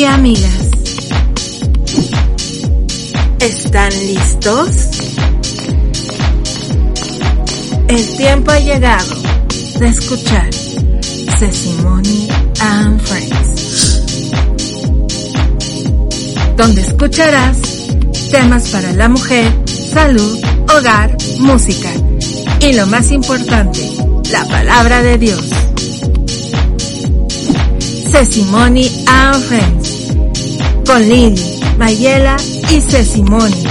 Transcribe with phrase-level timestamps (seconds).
[0.00, 0.70] y amigas.
[3.38, 4.68] ¿Están listos?
[7.86, 9.14] El tiempo ha llegado
[9.78, 10.48] de escuchar
[11.38, 12.28] Sesimony
[12.60, 14.02] and Friends,
[16.56, 17.58] donde escucharás
[18.30, 19.52] temas para la mujer,
[19.92, 20.40] salud,
[20.78, 21.90] hogar, música
[22.60, 23.86] y lo más importante,
[24.32, 25.44] la palabra de Dios.
[28.10, 29.79] Sesimony and Friends
[30.90, 32.36] con Lily, Mayela
[32.68, 33.62] y Sesimony.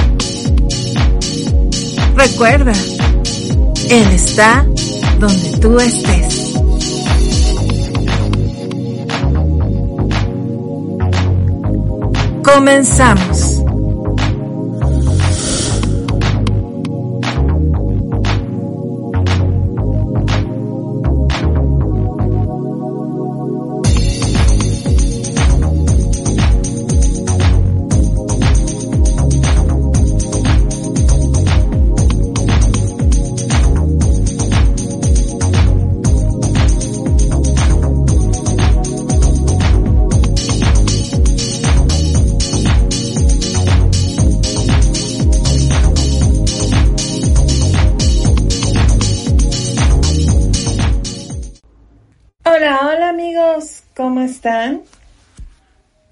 [2.16, 2.72] Recuerda,
[3.90, 4.66] Él está
[5.20, 6.54] donde tú estés.
[12.42, 13.48] Comenzamos.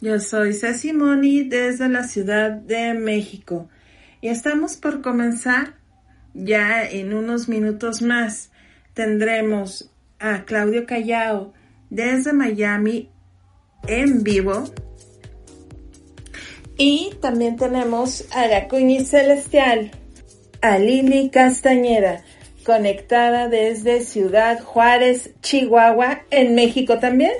[0.08, 3.68] Yo soy Ceci Moni desde la Ciudad de México
[4.22, 5.74] y estamos por comenzar.
[6.34, 8.50] Ya en unos minutos más
[8.94, 11.54] tendremos a Claudio Callao
[11.90, 13.10] desde Miami
[13.86, 14.64] en vivo.
[16.78, 19.92] Y también tenemos a la Cuñi Celestial,
[20.62, 22.24] a Lili Castañeda
[22.64, 27.34] conectada desde Ciudad Juárez, Chihuahua, en México también.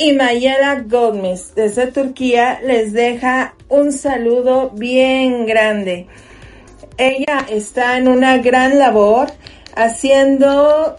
[0.00, 6.06] Y Mayela Gómez desde Turquía les deja un saludo bien grande.
[6.96, 9.26] Ella está en una gran labor
[9.74, 10.96] haciendo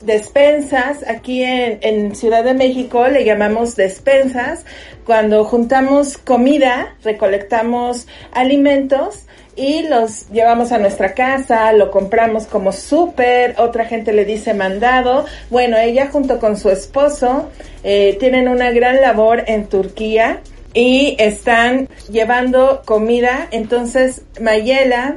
[0.00, 4.64] despensas aquí en, en, Ciudad de México le llamamos despensas
[5.04, 9.23] cuando juntamos comida recolectamos alimentos
[9.56, 15.24] y los llevamos a nuestra casa, lo compramos como súper, otra gente le dice mandado.
[15.50, 17.50] Bueno, ella junto con su esposo
[17.82, 20.40] eh, tienen una gran labor en Turquía
[20.72, 23.48] y están llevando comida.
[23.50, 25.16] Entonces, Mayela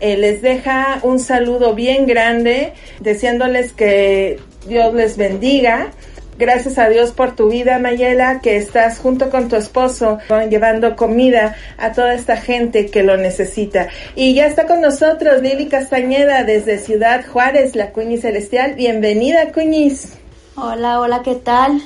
[0.00, 5.90] eh, les deja un saludo bien grande, deseándoles que Dios les bendiga
[6.36, 10.18] Gracias a Dios por tu vida, Mayela, que estás junto con tu esposo
[10.50, 13.88] llevando comida a toda esta gente que lo necesita.
[14.16, 18.74] Y ya está con nosotros Lili Castañeda desde Ciudad Juárez, la Cuñiz Celestial.
[18.74, 20.14] Bienvenida, Cuñiz.
[20.56, 21.80] Hola, hola, ¿qué tal?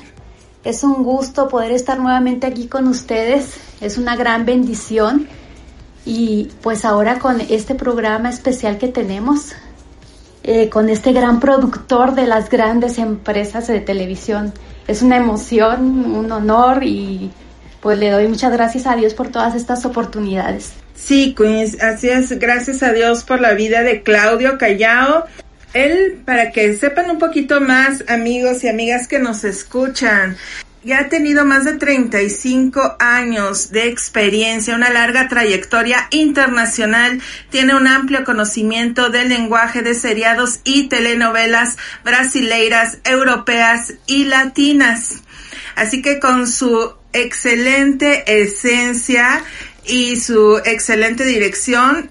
[0.65, 3.54] Es un gusto poder estar nuevamente aquí con ustedes.
[3.82, 5.28] Es una gran bendición.
[6.06, 9.53] Y pues ahora con este programa especial que tenemos,
[10.50, 14.54] eh, con este gran productor de las grandes empresas de televisión.
[14.86, 17.31] Es una emoción, un honor y
[17.82, 20.72] pues le doy muchas gracias a Dios por todas estas oportunidades.
[20.94, 25.26] Sí, Queens, así es, gracias a Dios por la vida de Claudio Callao.
[25.75, 30.38] Él, para que sepan un poquito más, amigos y amigas que nos escuchan,
[30.88, 37.87] ya ha tenido más de 35 años de experiencia, una larga trayectoria internacional, tiene un
[37.87, 45.16] amplio conocimiento del lenguaje de seriados y telenovelas brasileiras, europeas y latinas.
[45.77, 49.44] Así que con su excelente esencia
[49.84, 52.10] y su excelente dirección,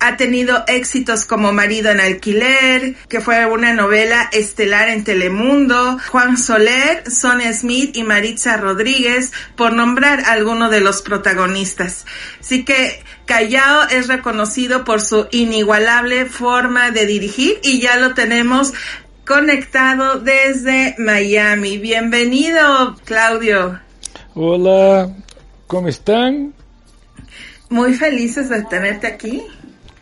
[0.00, 6.36] ha tenido éxitos como Marido en Alquiler, que fue una novela estelar en Telemundo, Juan
[6.36, 12.06] Soler, Sonia Smith y Maritza Rodríguez, por nombrar algunos de los protagonistas.
[12.40, 18.72] Así que Callao es reconocido por su inigualable forma de dirigir y ya lo tenemos
[19.26, 21.76] conectado desde Miami.
[21.76, 23.80] Bienvenido, Claudio.
[24.34, 25.12] Hola,
[25.66, 26.54] ¿cómo están?
[27.68, 29.42] Muy felices de tenerte aquí.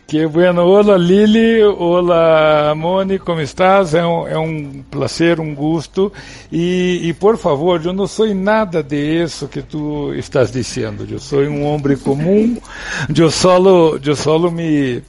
[0.07, 3.93] Que bueno, olá Lili, olá Moni, como estás?
[3.93, 6.13] É um, é um prazer, um gosto.
[6.49, 11.05] E, e, por favor, eu não sou nada de isso que tu estás dizendo.
[11.11, 12.55] Eu sou um homem comum,
[13.13, 15.03] eu solo, eu solo me,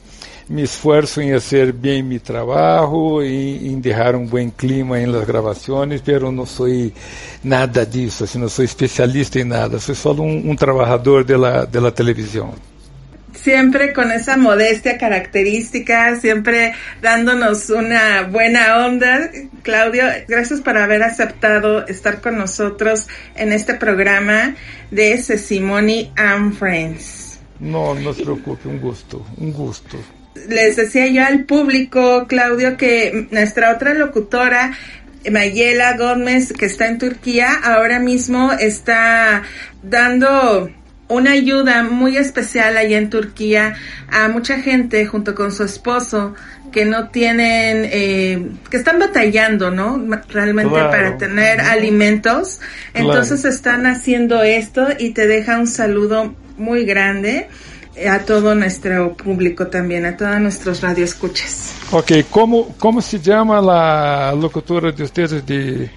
[0.48, 5.24] me esforço em fazer bem meu trabalho, em, em deixar um bom clima em las
[5.24, 6.66] gravações, mas não sou
[7.44, 12.52] nada disso, assim, não sou especialista em nada, sou só um, um trabalhador da televisão.
[13.42, 19.30] Siempre con esa modestia característica, siempre dándonos una buena onda.
[19.62, 24.54] Claudio, gracias por haber aceptado estar con nosotros en este programa
[24.90, 27.38] de Sesimony and Friends.
[27.60, 29.98] No, no se preocupe, un gusto, un gusto.
[30.48, 34.72] Les decía yo al público, Claudio, que nuestra otra locutora
[35.30, 39.42] Mayela Gómez, que está en Turquía, ahora mismo está
[39.82, 40.70] dando
[41.08, 43.74] una ayuda muy especial allá en Turquía
[44.10, 46.34] a mucha gente junto con su esposo
[46.70, 50.02] que no tienen, eh, que están batallando, ¿no?
[50.28, 52.60] Realmente para tener alimentos.
[52.94, 57.48] Entonces están haciendo esto y te deja un saludo muy grande
[58.08, 61.74] a todo nuestro público también, a todos nuestros radioescuchas.
[61.90, 65.90] Ok, ¿cómo, cómo se llama la locutora de ustedes de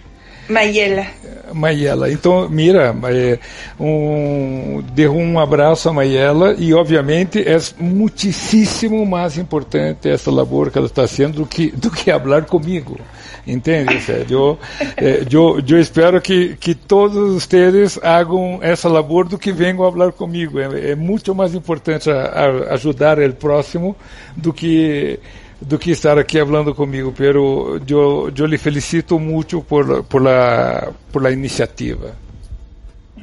[0.51, 1.05] Mayela.
[1.53, 2.11] Mayela.
[2.11, 3.39] Então, mira, é,
[3.79, 10.77] um, deu um abraço a Mayela e, obviamente, é muitíssimo mais importante essa labor que
[10.77, 12.99] ela está fazendo do que, do que falar comigo.
[13.45, 13.99] Entende?
[14.29, 14.59] Eu,
[14.95, 19.91] é, eu, eu espero que, que todos vocês hagam essa labor do que venham a
[19.91, 20.59] falar comigo.
[20.59, 23.95] É, é muito mais importante a, a ajudar o próximo
[24.35, 25.19] do que
[25.61, 30.91] do que estar aqui falando comigo, pero eu, eu lhe felicito muito por, por, la,
[31.11, 32.13] por la iniciativa.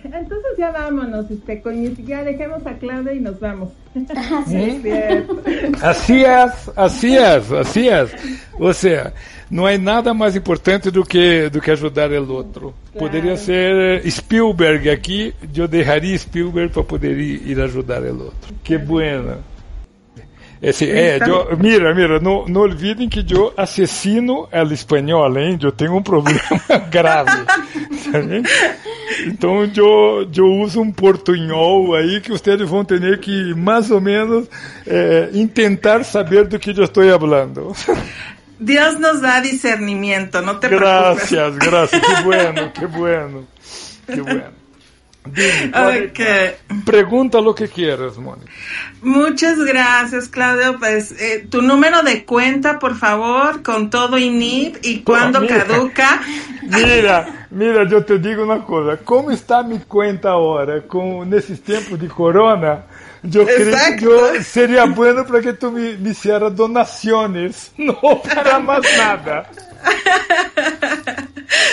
[0.05, 1.61] Entonces ya vámonos, este,
[2.07, 3.71] ya dejemos a Claudia y nos vamos.
[5.83, 8.11] Así es, así es, así es.
[8.59, 9.13] O sea,
[9.51, 12.75] não há nada mais importante do que do que ajudar o outro.
[12.93, 13.07] Claro.
[13.07, 18.55] Poderia ser Spielberg aqui, eu deixaria Spielberg para poder ir, ir ajudar o outro.
[18.63, 19.39] Que bueno.
[20.61, 25.59] Esse, é, eu, mira, mira, não, não olvidem que eu assassino ela espanhola, hein?
[25.63, 26.41] Eu tenho um problema
[26.91, 27.31] grave.
[28.11, 28.43] Sabe?
[29.27, 34.49] Então eu, eu uso um portunhol aí que vocês vão ter que mais ou menos
[34.87, 37.73] é, tentar saber do que eu estou falando.
[38.61, 41.31] Deus nos dá discernimento, não te gracias, preocupes.
[41.31, 43.45] Gracias, gracias, que bueno, que bueno,
[44.07, 44.58] que bueno.
[45.31, 46.55] Okay.
[46.85, 48.51] Pregunta lo que quieras, Mónica.
[49.03, 50.79] Muchas gracias, Claudio.
[50.79, 56.23] Pues eh, tu número de cuenta, por favor, con todo INIP y cuándo caduca.
[56.63, 58.99] Mira, mira, yo te digo una cosa.
[59.03, 62.85] ¿Cómo está mi cuenta ahora con esos tiempos de corona?
[63.23, 68.59] Yo creo que yo sería bueno para que tú me, me hicieras donaciones, no para
[68.59, 69.51] más nada.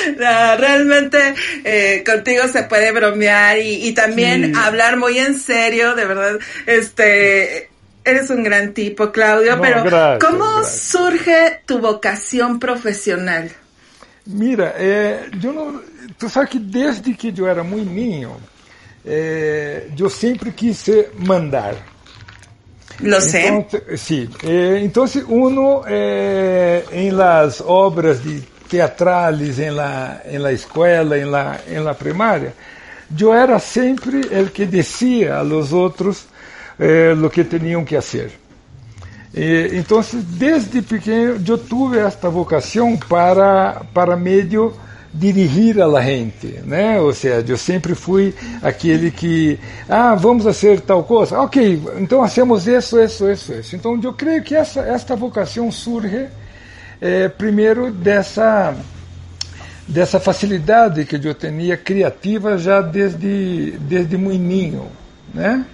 [0.17, 6.39] realmente eh, contigo se puede bromear y, también hablar muy en serio, de verdad.
[6.65, 7.69] Este,
[8.03, 13.51] eres un gran tipo, Claudio, pero ¿cómo surge tu vocación profesional?
[14.25, 15.81] Mira, eh, yo no,
[16.17, 18.37] tú sabes que desde que yo era muy niño,
[19.03, 21.75] eh, yo siempre quise mandar.
[22.99, 23.67] Lo sé.
[23.97, 28.41] sí, entonces uno en las obras de
[28.75, 32.53] teatrales em la, em la escola, em la, em la primária,
[33.17, 36.25] eu era sempre o que dizia a los outros
[36.77, 38.31] eh, lo que tinham que fazer.
[39.73, 44.73] Então, desde pequeno, eu tive esta vocação para, para meio
[45.13, 46.99] dirigir a la gente, né?
[46.99, 52.65] Ou seja, eu sempre fui aquele que, ah, vamos fazer tal coisa, ok, então hacemos
[52.65, 53.75] isso, isso, isso, isso.
[53.75, 56.27] Então, eu creio que essa esta vocação surge
[57.01, 58.75] é, primeiro dessa
[59.87, 64.87] dessa facilidade que eu tinha criativa já desde desde muito
[65.33, 65.65] né?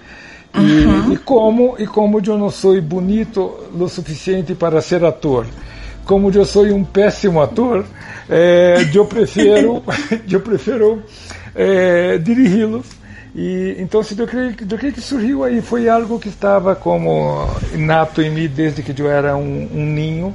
[0.54, 1.12] E, uhum.
[1.14, 3.40] e, como e como eu não sou bonito
[3.72, 5.46] o suficiente para ser ator,
[6.04, 7.86] como eu sou um péssimo ator,
[8.28, 9.82] é, eu prefiro
[10.30, 11.02] eu prefiro
[11.54, 12.86] é, dirigi-los.
[13.34, 17.48] E então se eu creio, eu creio que surgiu aí foi algo que estava como
[17.72, 20.34] inato em mim desde que eu era um, um ninho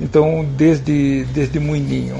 [0.00, 2.16] então, desde, desde muy niño,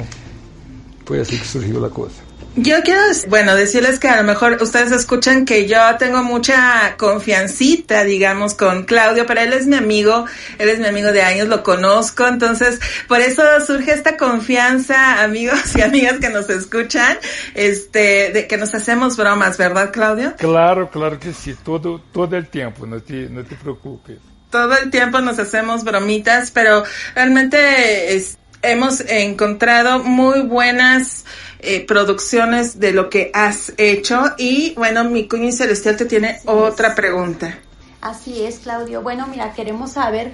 [1.05, 2.23] fue así que surgió la cosa.
[2.61, 8.03] Yo quiero, bueno, decirles que a lo mejor ustedes escuchan que yo tengo mucha confiancita,
[8.03, 10.25] digamos, con Claudio, pero él es mi amigo,
[10.59, 15.77] él es mi amigo de años, lo conozco, entonces por eso surge esta confianza, amigos
[15.77, 17.17] y amigas que nos escuchan,
[17.55, 20.35] este, de que nos hacemos bromas, ¿verdad, Claudio?
[20.37, 24.19] Claro, claro que sí, todo, todo el tiempo, no te, no te preocupes
[24.51, 28.17] todo el tiempo nos hacemos bromitas, pero realmente
[28.63, 31.25] hemos encontrado muy buenas
[31.61, 34.23] eh, producciones de lo que has hecho.
[34.39, 37.59] Y bueno, mi cuña celestial te tiene otra pregunta.
[38.01, 39.03] Así es, Claudio.
[39.03, 40.33] Bueno, mira, queremos saber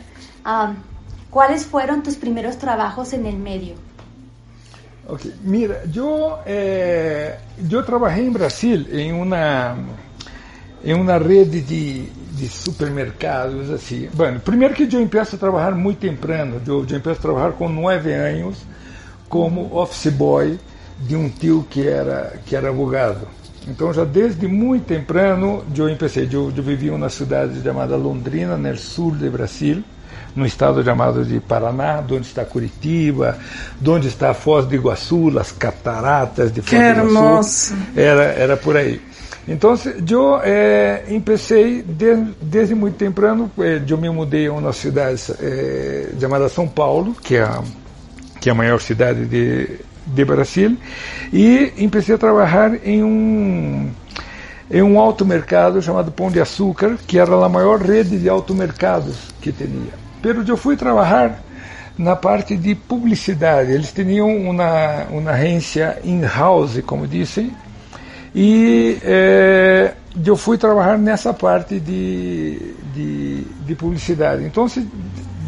[1.31, 3.75] cuáles fueron tus primeros trabajos en el medio.
[5.07, 5.35] Okay.
[5.43, 7.37] Mira, yo, eh,
[7.69, 9.77] yo trabajé en Brasil en una,
[10.83, 14.09] en una red de de supermercados, assim.
[14.13, 17.69] Bueno, primeiro que eu empiezo a trabalhar muito temprano, eu, eu empiezo a trabalhar com
[17.69, 18.59] nove anos
[19.29, 20.59] como office boy
[21.01, 23.27] de um tio que era que era advogado.
[23.67, 28.77] Então já desde muito temprano eu empecei, eu, eu vivia uma cidade chamada Londrina, no
[28.77, 29.83] sul do Brasil,
[30.37, 33.39] no estado chamado de Paraná, onde está Curitiba,
[33.87, 37.75] onde está a Foz do Iguaçu, as cataratas de Foz que do Iguaçu.
[37.97, 39.01] Era, era por aí.
[39.47, 39.75] Então,
[40.11, 41.05] eu eh,
[42.41, 47.37] desde, muito temprano, eh, eu me mudei a uma cidade eh, chamada São Paulo, que
[47.37, 47.49] é
[48.41, 50.77] que é a maior cidade de, de Brasil,
[51.33, 53.91] e empecei a trabalhar em um
[54.71, 59.53] em um automercado chamado Pão de Açúcar, que era a maior rede de automercados que
[59.53, 59.93] tinha.
[60.23, 61.39] Pero eu fui trabalhar
[61.99, 63.73] na parte de publicidade.
[63.73, 67.53] Eles tinham uma, uma agência in-house, como dizem,
[68.35, 69.95] e eh,
[70.27, 72.59] eu fui trabalhar nessa parte de,
[72.93, 74.45] de, de publicidade.
[74.45, 74.87] Então, se,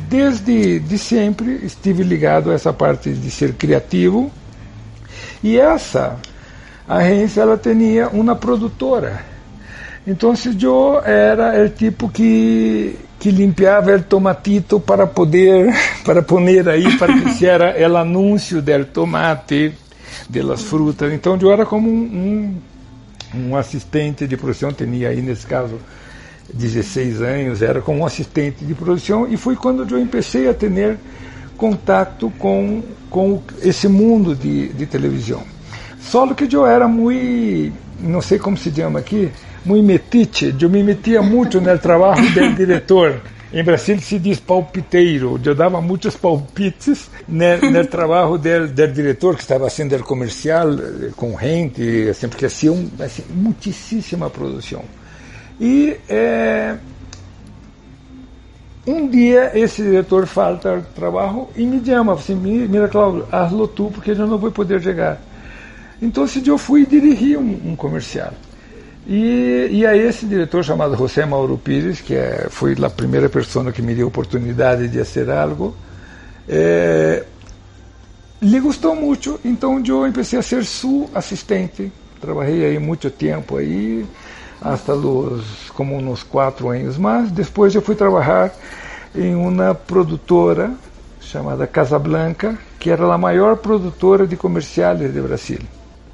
[0.08, 4.30] desde de sempre estive ligado a essa parte de ser criativo.
[5.42, 6.16] E essa
[6.88, 9.20] agência ela tinha uma produtora.
[10.06, 15.74] Então, eu era o tipo que que limpiava o tomatito para poder
[16.04, 19.72] para poner aí para que hiciera o anúncio do tomate,
[20.28, 21.12] de las frutas.
[21.12, 22.54] Então, eu era como um, um,
[23.34, 25.78] um assistente de produção, tinha aí nesse caso
[26.52, 30.98] 16 anos, era como assistente de produção e foi quando eu comecei a ter
[31.56, 35.42] contato com, com esse mundo de, de televisão.
[36.00, 39.30] Só que eu era muito, não sei como se chama aqui,
[39.64, 43.20] muito metiche, eu me metia muito no trabalho do diretor.
[43.52, 45.40] Em Brasil se diz palpiteiro.
[45.44, 50.68] Eu dava muitos palpites no, trabalho do, diretor que estava fazendo o comercial
[51.14, 54.82] com gente, assim, porque hacía um, assim, muitíssima produção.
[55.60, 56.76] E eh,
[58.86, 64.10] um dia esse diretor falta trabalho e me chama, assim, mira Cláudio, hazlo tu porque
[64.10, 65.20] eu não vou poder chegar.
[66.02, 68.34] Então eu fui dirigir um, um comercial.
[69.06, 73.70] E, e aí esse diretor chamado José Mauro Pires, que é, foi a primeira pessoa
[73.70, 75.76] que me deu a oportunidade de fazer algo,
[76.48, 77.24] é,
[78.42, 81.92] lhe gostou muito, então eu comecei a ser su assistente.
[82.20, 84.04] Trabalhei aí muito tempo aí,
[84.60, 87.30] hasta los, como uns quatro anos mais.
[87.30, 88.52] Depois eu fui trabalhar
[89.14, 90.72] em uma produtora
[91.20, 95.60] chamada Casablanca, que era a maior produtora de comerciais de Brasil.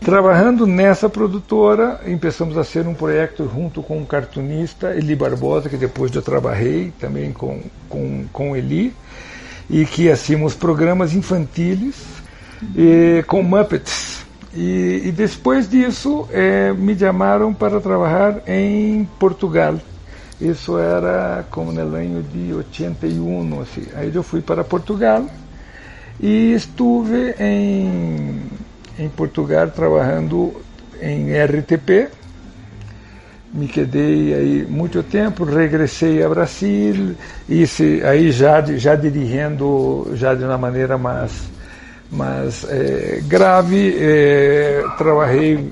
[0.05, 5.77] Trabalhando nessa produtora, começamos a ser um projeto junto com um cartunista, Eli Barbosa, que
[5.77, 8.93] depois eu trabalhei também com, com, com Eli,
[9.71, 11.95] e que hacíamos programas infantis
[12.75, 14.27] e, com Muppets.
[14.53, 19.77] E, e depois disso, eh, me chamaram para trabalhar em Portugal.
[20.41, 23.85] Isso era como no ano de 81, assim.
[23.95, 25.25] Aí eu fui para Portugal
[26.21, 28.43] e estive em
[28.99, 30.61] em Portugal trabalhando
[31.01, 32.09] em RTP.
[33.53, 37.15] Me quedei aí muito tempo, regressei a Brasil
[37.47, 41.51] e se, aí já já dirigindo já de uma maneira mais
[42.11, 43.95] mais é, grave.
[43.99, 45.71] É, trabalhei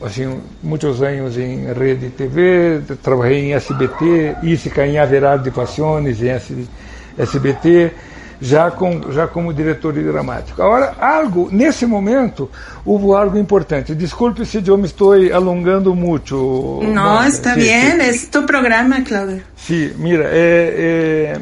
[0.00, 6.30] assim muitos anos em rede TV, trabalhei em SBT, Ísica em Averado de Passiones em
[7.18, 7.92] SBT
[8.42, 10.60] já, com, já como diretor de dramático.
[10.60, 12.50] Agora, algo, nesse momento,
[12.84, 13.94] houve algo importante.
[13.94, 16.80] Desculpe se eu me estou alongando muito.
[16.82, 19.44] Não, está bem, é tu programa, Cláudio.
[19.56, 21.40] Sim, sí, mira, é, é,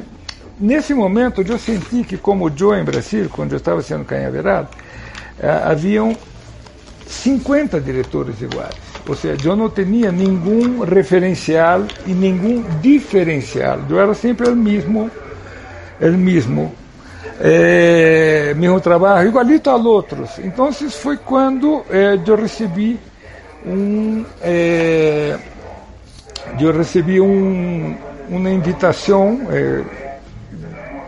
[0.61, 4.69] nesse momento eu senti que, como eu em Brasil, quando eu estava sendo canhaverado,
[5.39, 6.15] é, haviam
[7.07, 8.77] 50 diretores iguais.
[9.09, 13.81] Ou seja, eu não tinha nenhum referencial e nenhum diferencial.
[13.89, 15.11] Eu era sempre o mesmo,
[15.99, 16.75] o mesmo
[17.41, 20.39] é, mesmo trabalho, igualito a outros.
[20.39, 23.01] Então, foi quando é, eu recebi
[23.67, 25.39] um, é,
[26.61, 27.97] eu recebi um,
[28.29, 29.41] uma invitação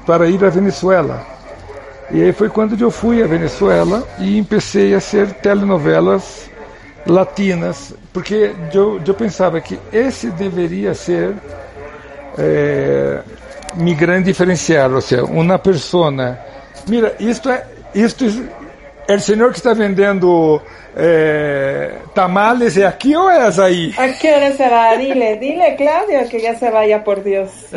[0.06, 1.22] para ir à Venezuela.
[2.10, 6.50] E aí foi quando eu fui à Venezuela e comecei a ser telenovelas
[7.06, 11.34] latinas, porque eu, eu pensava que esse deveria ser
[13.76, 16.38] mi gran diferencial, o sea, una persona.
[16.86, 17.64] Mira, isto é,
[17.94, 18.24] isto
[19.08, 20.62] é o senhor que está vendendo
[20.96, 23.94] eh, tamales é aqui ou é aí?
[23.96, 24.94] ¿A qué hora será?
[24.96, 27.50] Dile, dile, Claudio, que ya se vaya, por Dios.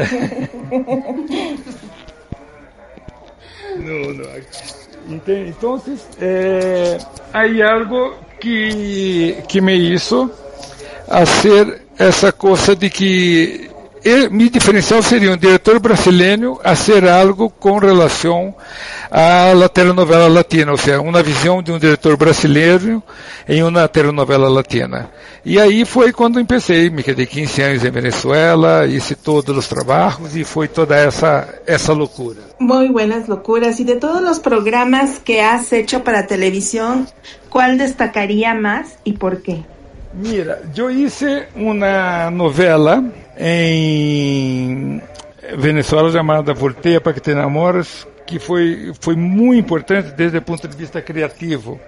[3.77, 4.25] no, no.
[5.07, 5.81] Então,
[6.19, 6.97] eh,
[7.31, 10.31] hay algo que, que me hizo
[11.07, 13.69] hacer essa coisa de que
[14.29, 18.53] mi diferencial seria um diretor brasileiro a ser algo com relação
[19.09, 23.01] à telenovela latina, ou seja, uma visão de um diretor brasileiro
[23.50, 25.09] em uma telenovela latina.
[25.43, 30.35] E aí foi quando empecei, me quedei 15 anos em Venezuela, hice todos os trabalhos
[30.35, 32.41] e foi toda essa, essa loucura.
[32.59, 33.79] Muy buenas locuras.
[33.79, 37.07] Y de todos los programas que has hecho para televisión,
[37.50, 39.65] ¿cuál destacaría más y por qué?
[40.17, 43.03] Mira, eu hice uma novela
[43.38, 45.01] em
[45.57, 50.69] Venezuela chamada Volteia para que te namoras, que foi, foi muito importante desde o ponto
[50.69, 51.81] de vista criativo,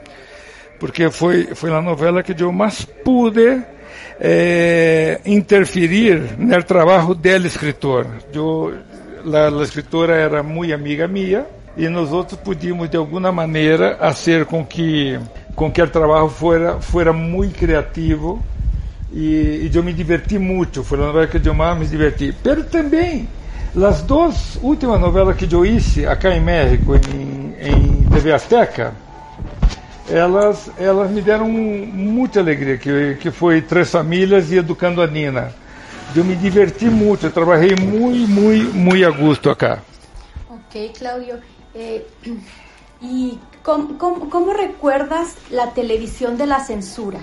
[0.78, 3.62] porque foi, foi a novela que eu mais pude
[4.20, 8.08] eh, interferir no trabalho dele escritor.
[8.34, 8.78] Eu,
[9.34, 11.46] a, a escritora era muito amiga minha
[11.78, 15.18] e nós outros podíamos de alguma maneira fazer com que
[15.58, 18.40] com que o trabalho fora fora muito criativo
[19.12, 20.84] e, e eu me diverti muito.
[20.84, 22.32] Foi a novela que eu mais me diverti.
[22.44, 23.28] Pero também
[23.76, 28.94] as duas últimas novelas que eu hice acá em México, em, em TV Azteca,
[30.08, 35.56] elas, elas me deram muita alegria, que, que foi Três Famílias e Educando a Nina.
[36.16, 39.80] Eu me diverti muito, eu trabalhei muito, muito, muito a gosto acá.
[40.48, 41.38] Ok, Claudio.
[41.74, 42.04] Eh,
[43.02, 47.20] ¿Y cómo, cómo, cómo, recuerdas la televisión de la censura?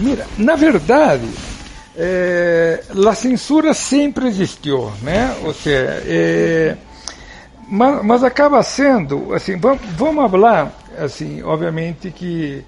[0.00, 1.28] Mira, na verdade,
[1.94, 5.36] é, a censura sempre existiu, né?
[5.44, 6.76] Ou seja, é,
[7.68, 12.64] mas, mas, acaba sendo, assim, vamos, vamos falar, assim, obviamente que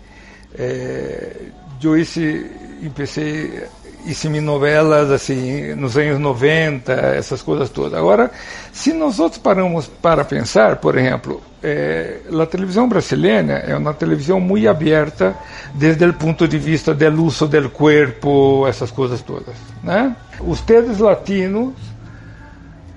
[0.55, 1.37] é,
[1.83, 2.51] eu esse,
[2.95, 3.65] comecei
[4.07, 7.95] hice novelas assim nos anos 90, essas coisas todas.
[7.95, 8.31] Agora,
[8.73, 14.41] se nós outros paramos para pensar, por exemplo, eh, a televisão brasileira é uma televisão
[14.41, 15.35] muito aberta
[15.75, 19.55] desde o ponto de vista do uso do corpo, essas coisas todas.
[19.83, 20.15] Né?
[20.41, 21.75] Ustedes latinos,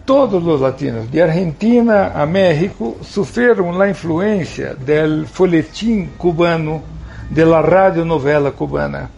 [0.06, 6.84] todos os latinos, de Argentina a México, sofreram a influência do folhetim cubano,
[7.30, 9.15] da radionovela cubana.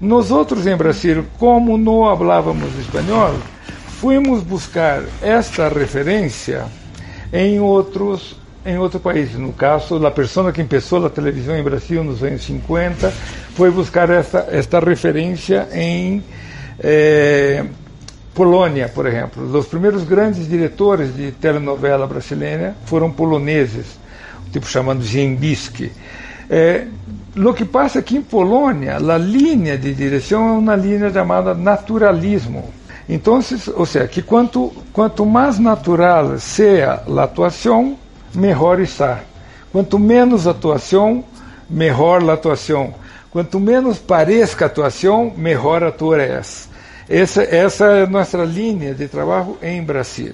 [0.00, 0.30] Nós
[0.66, 3.34] em Brasil, como não falávamos espanhol,
[4.00, 6.64] fomos buscar esta referência
[7.30, 8.34] em outros
[8.64, 9.36] em outros países.
[9.36, 13.10] No caso, a pessoa que começou a televisão em Brasil nos anos 50
[13.54, 16.22] foi buscar esta, esta referência em
[16.78, 17.64] eh,
[18.34, 19.56] Polônia, por exemplo.
[19.56, 23.98] Os primeiros grandes diretores de telenovela brasileira foram poloneses,
[24.50, 25.92] tipo chamando Ziembiski.
[26.48, 26.86] Eh,
[27.34, 32.70] lo que passa aqui em Polônia, a linha de direção é uma linha chamada naturalismo.
[33.08, 33.40] Então,
[33.74, 37.98] ou seja, que quanto, quanto mais natural seja a atuação,
[38.34, 39.20] melhor está.
[39.72, 41.24] Quanto menos atuação,
[41.68, 42.94] melhor a atuação.
[43.30, 46.40] Quanto menos pareça a atuação, melhor ator é.
[47.08, 50.32] Essa, essa é a nossa linha de trabalho em Brasil.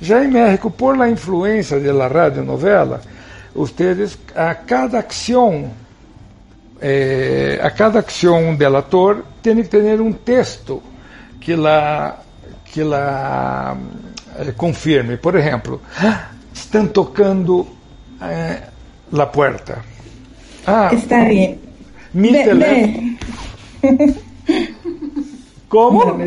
[0.00, 3.00] Já em México, por la influência da radionovela,
[3.54, 5.70] ustedes, a cada ação
[6.80, 10.82] eh, a cada acción del actor tiene que tener un texto
[11.40, 12.18] que la,
[12.72, 13.76] que la
[14.38, 15.16] eh, confirme.
[15.16, 15.80] Por ejemplo,
[16.52, 17.66] están tocando
[18.22, 18.60] eh,
[19.12, 19.82] la puerta.
[20.66, 21.60] Ah, Está bien.
[22.12, 23.18] Mi teléfono.
[25.76, 26.18] ¿Cómo?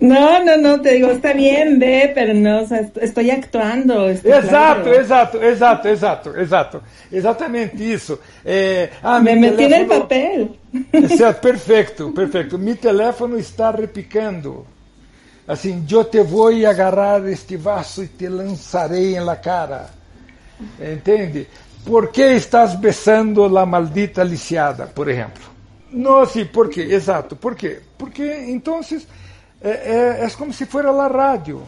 [0.00, 4.08] No, no, no, te digo, está bien, ve, pero no, o sea, estoy actuando.
[4.08, 4.94] Exato, claro.
[4.94, 6.82] exato, exato, exato, exato.
[7.10, 8.20] Exatamente isso.
[8.44, 10.56] É, ah, Me meti no papel.
[11.16, 12.58] Certo, perfeito, perfeito.
[12.58, 14.64] Mi teléfono está repicando.
[15.48, 19.90] Assim, eu te vou agarrar este vaso e te lançarei na cara.
[20.80, 21.48] Entende?
[21.84, 25.42] Por que estás besando a maldita lisiada, por exemplo?
[25.90, 26.82] Não, sim, por quê?
[26.82, 27.80] Exato, por quê?
[27.98, 28.80] Porque então
[29.60, 31.62] é, é, é como se fosse a rádio.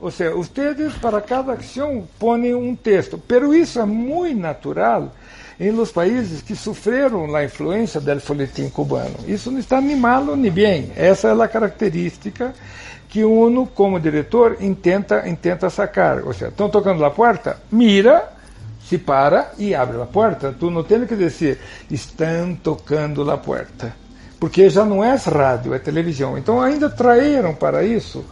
[0.00, 3.16] Ou seja, vocês para cada ação põem um texto.
[3.18, 5.12] Pero isso é muito natural
[5.60, 9.14] em los países que sofreram a influência do folhetim cubano.
[9.28, 10.90] Isso não está nem malo nem bem.
[10.96, 12.52] Essa é a característica
[13.08, 16.24] que uno, como diretor, intenta, intenta sacar.
[16.24, 18.32] Ou seja, estão tocando a porta, mira
[18.88, 20.52] se para e abre a porta.
[20.58, 24.01] Tu não tem que dizer, estão tocando a porta.
[24.42, 26.36] Porque já não é rádio, é televisão.
[26.36, 28.24] Então ainda traíram para isso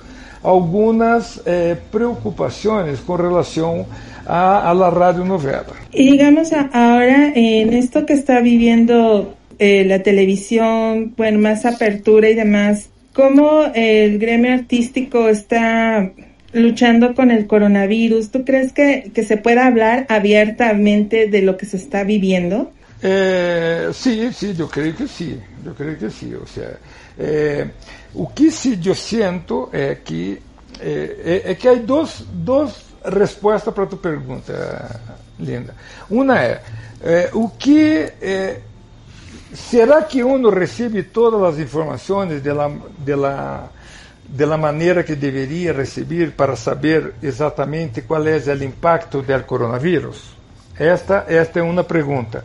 [0.43, 3.87] algumas eh, preocupações com relação
[4.27, 5.73] a, a la radionovela.
[5.93, 12.35] Y digamos ahora en esto que está viviendo eh, la televisión, bueno, más apertura y
[12.35, 16.11] demás, ¿cómo el gremio artístico está
[16.53, 21.67] luchando con el coronavirus, ¿tú crees que, que se pueda hablar abiertamente de lo que
[21.67, 22.73] se está viviendo?
[23.03, 26.35] Eh, sí, sí, yo creo que sí, yo creo que sí.
[26.35, 26.79] O sea,
[27.23, 27.69] É,
[28.15, 30.41] o que se eu sinto é que
[30.81, 32.73] é, é, é que há duas, duas
[33.05, 35.01] respostas para a tua pergunta,
[35.39, 35.75] Linda.
[36.09, 36.63] Uma é,
[37.03, 38.61] é o que é,
[39.53, 43.69] será que uno recebe todas as informações de la, de la,
[44.27, 50.37] de la maneira que deveria receber para saber exatamente qual é o impacto do coronavírus?
[50.79, 52.43] Esta, esta é uma pergunta.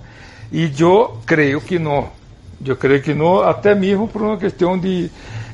[0.52, 2.10] E eu creio que não.
[2.66, 5.10] Eu creio que não, até mesmo por uma questão de,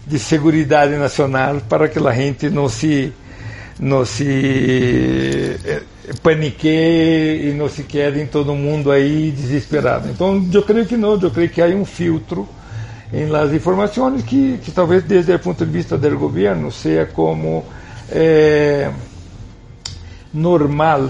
[0.05, 3.11] de segurança nacional, para que a gente não se,
[3.79, 5.81] não se eh,
[6.21, 10.09] paniqueie e não se quede em todo mundo aí desesperado.
[10.09, 12.47] Então, eu creio que não, eu creio que há um filtro
[13.13, 17.65] em las informações que, que talvez desde o ponto de vista do governo seja como
[18.09, 18.89] é,
[20.33, 21.09] normal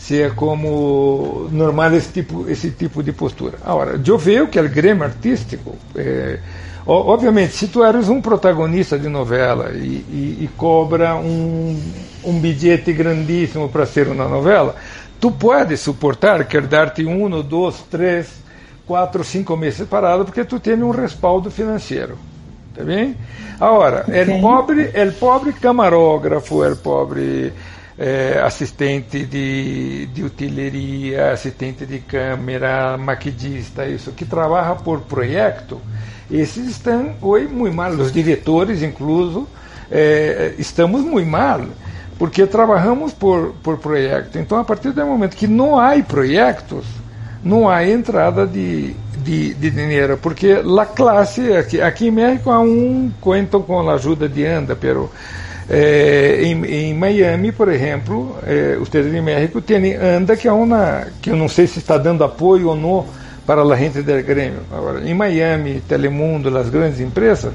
[0.00, 3.58] seja como normal esse tipo, esse tipo de postura.
[3.62, 6.38] Agora, eu vejo que o grêmio artístico, é,
[6.86, 11.78] obviamente, se tu eres um protagonista de novela e, e, e cobra um,
[12.24, 14.74] um bilhete grandíssimo para ser uma novela,
[15.20, 18.40] tu podes suportar, quer dar-te um, dois, três,
[18.86, 22.16] quatro, cinco meses parado, porque tu tens um respaldo financeiro.
[22.74, 23.16] Tá bem?
[23.60, 24.22] Agora, okay.
[24.22, 27.52] o pobre, el pobre camarógrafo, o pobre
[28.00, 35.78] é, assistente de, de utileria, assistente de câmera, maquidista, isso, que trabalha por projeto,
[36.30, 39.46] esses estão hoje muito mal, os diretores incluso,
[39.90, 41.60] é, estamos muito mal,
[42.18, 44.38] porque trabalhamos por, por projeto.
[44.38, 46.86] Então, a partir do momento que não há projetos,
[47.44, 52.60] não há entrada de, de, de dinheiro, porque a classe, aqui, aqui em México há
[52.60, 55.10] um contam com a ajuda de ANDA, pero
[55.70, 61.06] é, em, em, Miami, por exemplo, é, ustedes em México têm ANDA, que é uma,
[61.22, 63.06] que eu não sei se está dando apoio ou não
[63.46, 64.60] para a gente do Grêmio.
[64.72, 67.52] Agora, em Miami, Telemundo, as grandes empresas,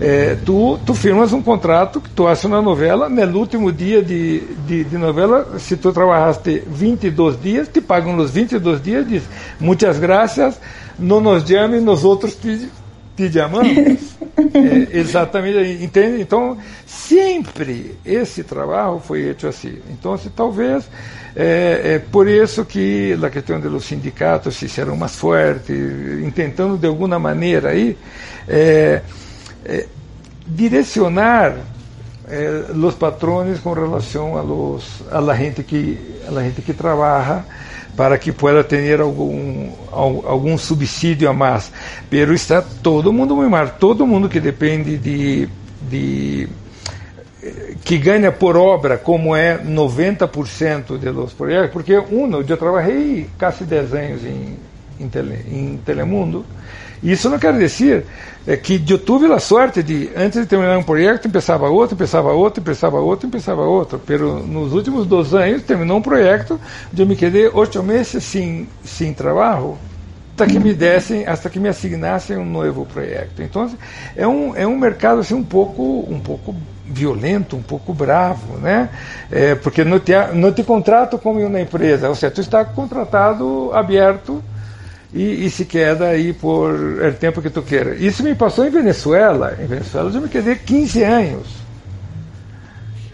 [0.00, 4.40] é, tu, tu firmas um contrato que tu haces uma novela, no último dia de,
[4.66, 9.22] de, de, novela, se tu trabalhaste 22 dias, te pagam os 22 dias, diz,
[9.60, 10.58] muitas graças,
[10.98, 12.70] não nos chame, nós outros te,
[13.16, 14.18] te chamamos.
[14.52, 16.22] É, exatamente, entende?
[16.22, 19.78] Então, sempre esse trabalho foi feito assim.
[19.90, 20.88] Então, se, talvez,
[21.36, 25.76] é, é, por isso que a questão dos sindicatos se fizeram mais fortes,
[26.34, 27.96] tentando de alguma maneira aí,
[28.48, 29.02] é,
[29.64, 29.86] é,
[30.46, 31.58] direcionar
[32.28, 36.72] é, os patrões com relação a, los, a la gente que a la gente que
[36.72, 37.44] trabalha
[37.96, 41.70] para que pueda ter algum, algum subsídio a mais.
[42.08, 45.48] Pero está todo mundo muito mal, todo mundo que depende de,
[45.82, 46.48] de
[47.84, 53.94] que ganha por obra, como é 90% dos projetos, porque uno, eu trabalhei quase 10
[53.94, 54.56] anos em,
[54.98, 56.44] em, tele, em Telemundo,
[57.02, 58.06] isso não quer dizer
[58.46, 62.32] é, que eu tive a sorte de, antes de terminar um projeto, começava outro, começava
[62.32, 64.00] outro, começava outro, começava outro.
[64.04, 66.60] Pero nos últimos dois anos, terminou um projeto,
[66.96, 69.78] eu me quedei oito meses sem, sem trabalho,
[70.34, 73.42] até que me dessem, até que me assignassem um novo projeto.
[73.42, 73.70] Então,
[74.16, 76.54] é um, é um mercado assim, um pouco, um pouco
[76.86, 78.88] violento, um pouco bravo, né?
[79.30, 83.70] É, porque não te, não te contrato como uma empresa, ou seja, tu está contratado
[83.72, 84.42] aberto
[85.12, 87.94] e, e, se queda aí por o tempo que tu queira.
[87.96, 89.56] Isso me passou em Venezuela.
[89.60, 91.48] Em Venezuela eu me quedei 15 anos.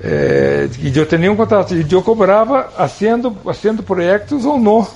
[0.03, 4.87] É, e eu tinha um contrato, e eu cobrava fazendo, projetos ou não.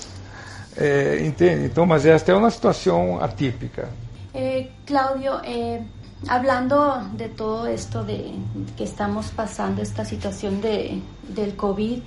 [0.77, 1.65] É, entende?
[1.65, 3.89] Então, mas esta é uma situação atípica.
[4.33, 5.83] Eh, Claudio, eh,
[6.29, 8.35] hablando de todo esto de
[8.77, 11.03] que estamos pasando, esta situación de,
[11.35, 12.03] del COVID,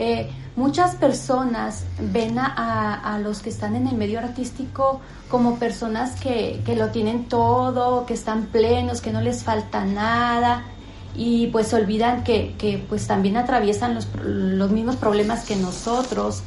[0.00, 6.62] Eh, muchas personas ven a, los que están en el medio artístico como personas que,
[6.76, 10.64] lo tienen todo, que están plenos, que no les falta nada
[11.16, 16.42] y pues olvidan que, pues también atraviesan los, los, mismos problemas que nosotros.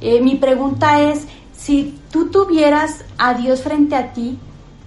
[0.00, 1.26] Eh, mi pregunta es,
[1.56, 4.38] si tú tuvieras a Dios frente a ti,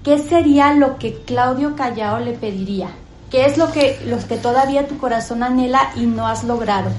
[0.04, 2.90] ¿qué sería lo que Claudio Callao le pediría?
[3.32, 6.92] ¿Qué es lo que, los que todavía tu corazón anhela y no has logrado?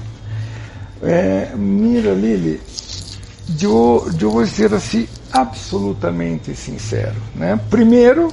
[1.03, 2.59] É, mira, Lili,
[3.61, 7.15] eu, vou ser assim absolutamente sincero.
[7.35, 7.59] Né?
[7.69, 8.31] Primeiro,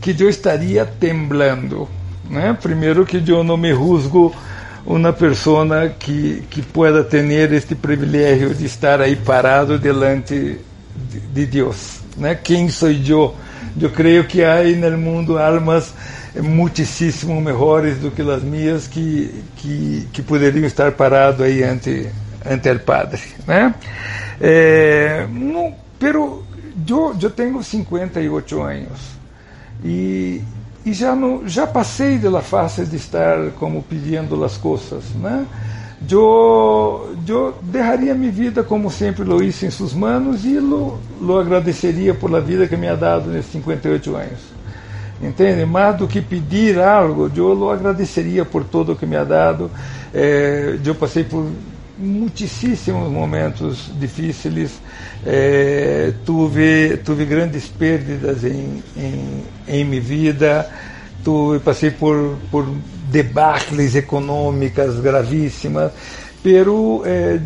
[0.00, 1.88] que eu estaria temblando.
[2.28, 2.56] Né?
[2.60, 4.34] Primeiro, que eu não me rusgo
[4.84, 10.58] uma pessoa que, que pueda ter este privilégio de estar aí parado delante
[10.94, 12.00] de, de Deus.
[12.16, 12.34] Né?
[12.34, 13.34] Quem sou eu?
[13.80, 15.94] Eu creio que há no mundo almas
[16.36, 22.08] muitíssimo melhores do que as minhas que, que, que poderiam estar parados aí ante,
[22.44, 23.20] ante o Padre.
[23.46, 23.74] Né?
[24.40, 26.44] É, não, pero
[26.88, 29.00] eu, eu tenho 58 anos
[29.84, 30.42] e,
[30.84, 35.46] e já não já passei da fase de estar como pedindo as coisas, né?
[36.10, 41.38] Eu, eu deixaria minha vida como sempre lo hice em suas manos e lo, lo
[41.38, 44.59] agradeceria por la vida que me ha dado nesses 58 anos.
[45.22, 45.66] Entende?
[45.66, 49.70] Mais do que pedir algo, eu agradeceria por tudo que me ha dado.
[50.14, 51.46] É, eu passei por
[51.98, 54.80] muitíssimos momentos difíceis,
[55.26, 60.66] é, tive, tive grandes perdas em, em, em minha vida,
[61.22, 62.66] tuve, passei por, por
[63.10, 65.92] debacles econômicas gravíssimas,
[66.42, 67.38] pero eh,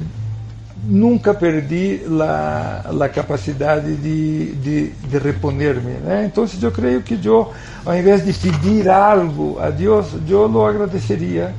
[0.87, 5.93] nunca perdi a, a capacidade de, de, de reponer-me.
[5.93, 6.25] Né?
[6.27, 7.53] Então, eu creio que eu,
[7.85, 11.55] ao invés de pedir algo a Deus, eu lo agradeceria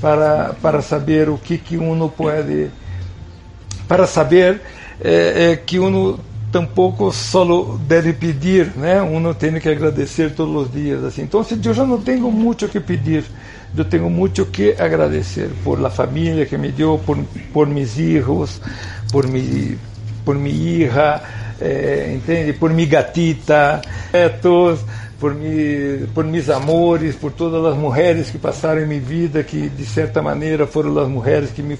[0.00, 2.70] para, para saber o que, que uno pode,
[3.88, 4.60] para saber
[5.00, 6.20] eh, eh, que uno
[6.52, 7.44] tampouco só
[7.86, 9.02] deve pedir, né?
[9.02, 11.22] Uno tem que agradecer todos os dias, assim.
[11.22, 13.24] Então, eu já não tenho muito que pedir,
[13.76, 17.18] eu tenho muito que agradecer por la família que me deu, por
[17.52, 18.60] por mis filhos,
[19.10, 19.78] por mi
[20.24, 21.22] por mi hija,
[21.60, 22.52] eh, entende?
[22.52, 23.80] Por mi gatita,
[24.12, 24.80] netos,
[25.20, 29.68] por mi, por mis amores, por todas as mulheres que passaram em minha vida, que
[29.68, 31.78] de certa maneira foram as mulheres que me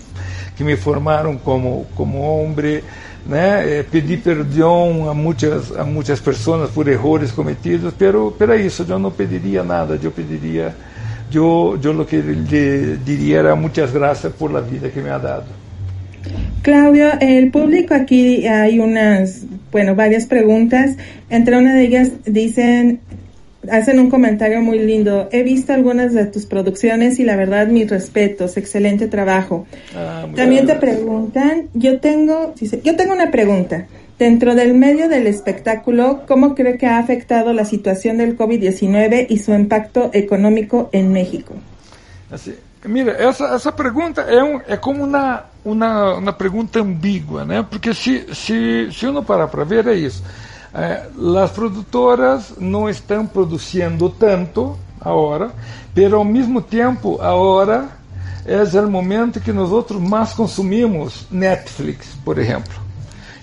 [0.57, 2.83] que me formaram como como homem
[3.27, 3.81] né?
[3.81, 8.87] Eh, pedir perdão a muitas a muitas pessoas por erros cometidos, pero pero é isso,
[8.89, 10.75] eu não pediria nada, eu pediria
[11.33, 15.19] eu eu o que lhe diria era muitas graças por la vida que me ha
[15.19, 15.47] dado.
[16.63, 20.97] Claudio, el público aquí hay unas, bueno, varias preguntas.
[21.31, 23.01] Entre una de ellas dicen,
[23.71, 25.29] hacen un comentario muy lindo.
[25.31, 29.67] He visto algunas de tus producciones y la verdad mis respetos, excelente trabajo.
[29.95, 33.87] Ah, También te preguntan, yo tengo, yo tengo una pregunta.
[34.19, 39.39] Dentro del medio del espectáculo, ¿cómo cree que ha afectado la situación del COVID-19 y
[39.39, 41.55] su impacto económico en México?
[42.87, 46.81] Mira, essa, essa pergunta é, um, é como uma, uma, uma pergunta?
[47.69, 50.23] Porque se, se, se uno parar para ver, é isso.
[50.73, 51.07] É,
[51.43, 55.51] as produtoras não estão produzindo tanto agora,
[55.95, 57.89] mas ao mesmo tempo agora
[58.47, 62.86] é o momento que nós outros mais consumimos Netflix, por exemplo.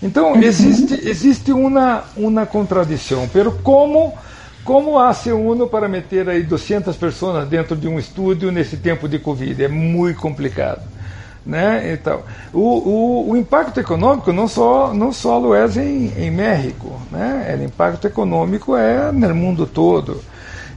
[0.03, 4.13] Então existe existe uma uma contradição, pero como
[4.65, 9.17] como hace uno para meter aí 200 pessoas dentro de um estúdio nesse tempo de
[9.17, 9.63] Covid?
[9.63, 10.81] É muito complicado.
[11.45, 11.91] Né?
[11.93, 12.21] Então,
[12.53, 17.57] o, o, o, impacto econômico não só não só é em, em México, né?
[17.59, 20.21] O impacto econômico é no mundo todo.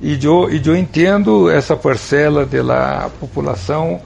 [0.02, 4.00] E eu, e eu entendo essa parcela da população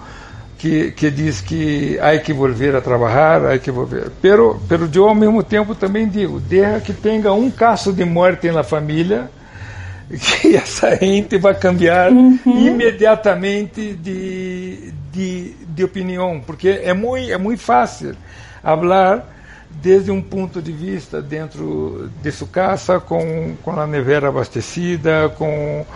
[0.61, 4.11] que, que diz que há que voltar a trabalhar, há que voltar.
[4.21, 8.51] Pero, pero eu ao mesmo tempo também digo, deixa que tenha um caso de morte
[8.51, 9.31] na família,
[10.11, 12.39] que essa gente vai cambiar uhum.
[12.45, 18.15] imediatamente de, de, de opinião, porque é muito, é muito fácil
[18.63, 19.27] falar
[19.71, 25.87] desde um ponto de vista dentro de sua casa, com, com a nevera abastecida, com,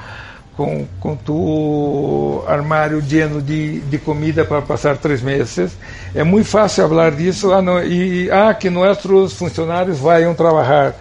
[0.56, 5.76] com, com tu armário lleno de, de comida para passar três meses.
[6.14, 10.94] É muito fácil falar disso, ah, não, e ah, que nossos funcionários vão trabalhar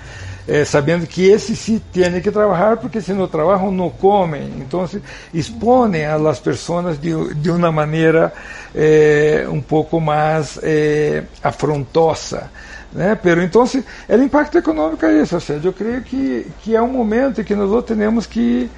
[0.48, 4.52] eh, sabendo que esses sí têm que trabalhar porque se não trabalham não comem.
[4.58, 4.88] Então
[5.34, 8.34] expõem a las pessoas de, de uma maneira
[8.76, 12.50] eh, um pouco mais eh, afrontosa.
[12.92, 13.18] Né?
[13.22, 15.36] Pero então, o impacto econômico é isso.
[15.36, 18.70] Ou seja, eu creio que, que é um momento em que nós temos que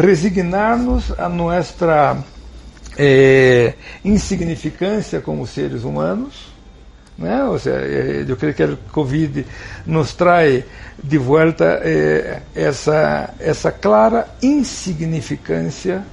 [0.00, 2.24] resignar-nos a nossa
[2.96, 6.58] eh, insignificância como seres humanos
[7.18, 7.42] né?
[7.44, 9.44] Ou seja, eu creio que o Covid
[9.84, 10.62] nos traz
[11.02, 16.04] de volta eh, essa, essa clara insignificância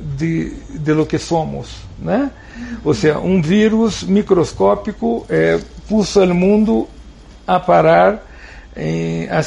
[0.00, 1.78] de, de lo que somos.
[1.98, 2.30] Né?
[2.84, 6.88] Ou seja, um vírus microscópico eh, puso o mundo
[7.44, 8.24] a parar
[8.76, 9.42] em, há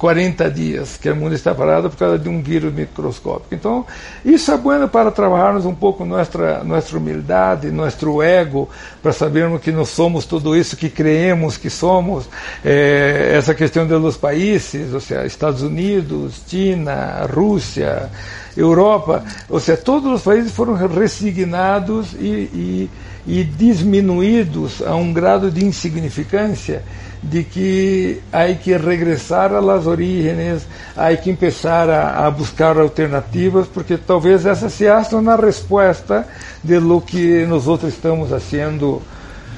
[0.00, 3.54] 40 dias que o mundo está parado por causa de um vírus microscópico.
[3.54, 3.84] Então,
[4.24, 8.66] isso é bueno para trabalharmos um pouco nossa nossa humildade, nosso ego,
[9.02, 12.30] para sabermos que nós somos tudo isso que creemos que somos.
[12.64, 18.08] É, essa questão dos países, ou seja, Estados Unidos, China, Rússia,
[18.56, 22.90] Europa, ou seja, todos os países foram resignados e, e,
[23.26, 26.82] e diminuídos a um grado de insignificância
[27.22, 33.98] de que há que regressar às origens, há que começar a, a, buscar alternativas, porque
[33.98, 36.26] talvez essa seja na resposta
[36.64, 39.02] de lo que nós estamos fazendo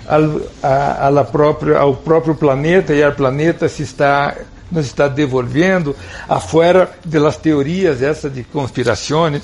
[0.08, 4.34] ao, a, própria, ao próprio planeta e ao planeta se está
[4.72, 5.94] nos está devolvendo,
[6.26, 9.42] afuera das teorias essa de conspirações,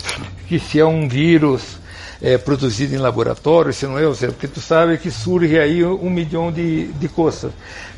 [0.49, 1.79] que se é um vírus
[2.21, 6.51] é, produzido em laboratório, se não é, porque tu sabe que surge aí um milhão
[6.51, 7.53] de, de coisas.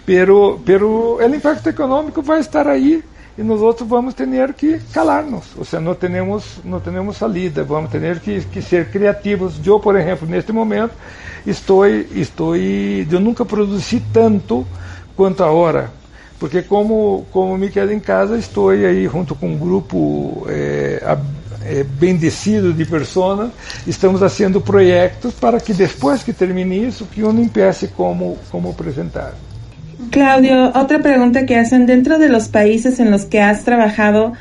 [0.05, 3.03] Pero, pero o impacto econômico vai estar aí
[3.39, 7.91] e nós outros vamos ter que calar-nos, ou seja, não temos não temos salida, vamos
[7.91, 9.55] ter que, que ser criativos.
[9.65, 10.93] Eu, por exemplo, neste momento
[11.47, 14.67] estou estou eu nunca produzi tanto
[15.17, 15.91] quanto agora,
[16.39, 21.03] porque como como me quedo em casa, estou aí junto com um grupo é,
[21.65, 23.51] é, bendecido de pessoas,
[23.87, 29.35] estamos fazendo projetos para que depois que termine isso, que não impeça como como apresentar.
[30.11, 34.33] Claudio, otra pregunta que hacen dentro de los países en los que has trabajado,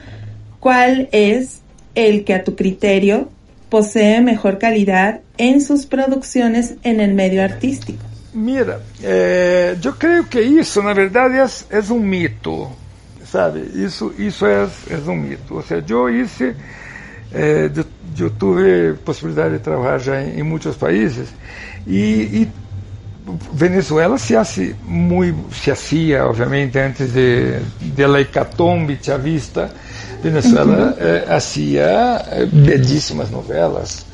[0.60, 1.62] ¿cuál es
[1.96, 3.30] el que a tu criterio
[3.70, 8.04] posee mejor calidad en sus producciones en el medio artístico?
[8.34, 12.72] Mira, eh, yo creo que eso, na verdade, es, es un mito,
[13.26, 13.66] sabe?
[13.74, 15.56] Isso, isso é, é um mito.
[15.56, 16.56] Ou seja, eu hice,
[17.34, 17.86] eh, eu,
[18.18, 21.30] eu tive possibilidade de trabalhar já em, em muitos países.
[21.88, 22.52] E, e
[23.54, 29.70] Venezuela se hace muy, se hacía obviamente antes de, de la hecatombe chavista,
[30.24, 34.06] Venezuela eh, hacía eh, bellísimas novelas,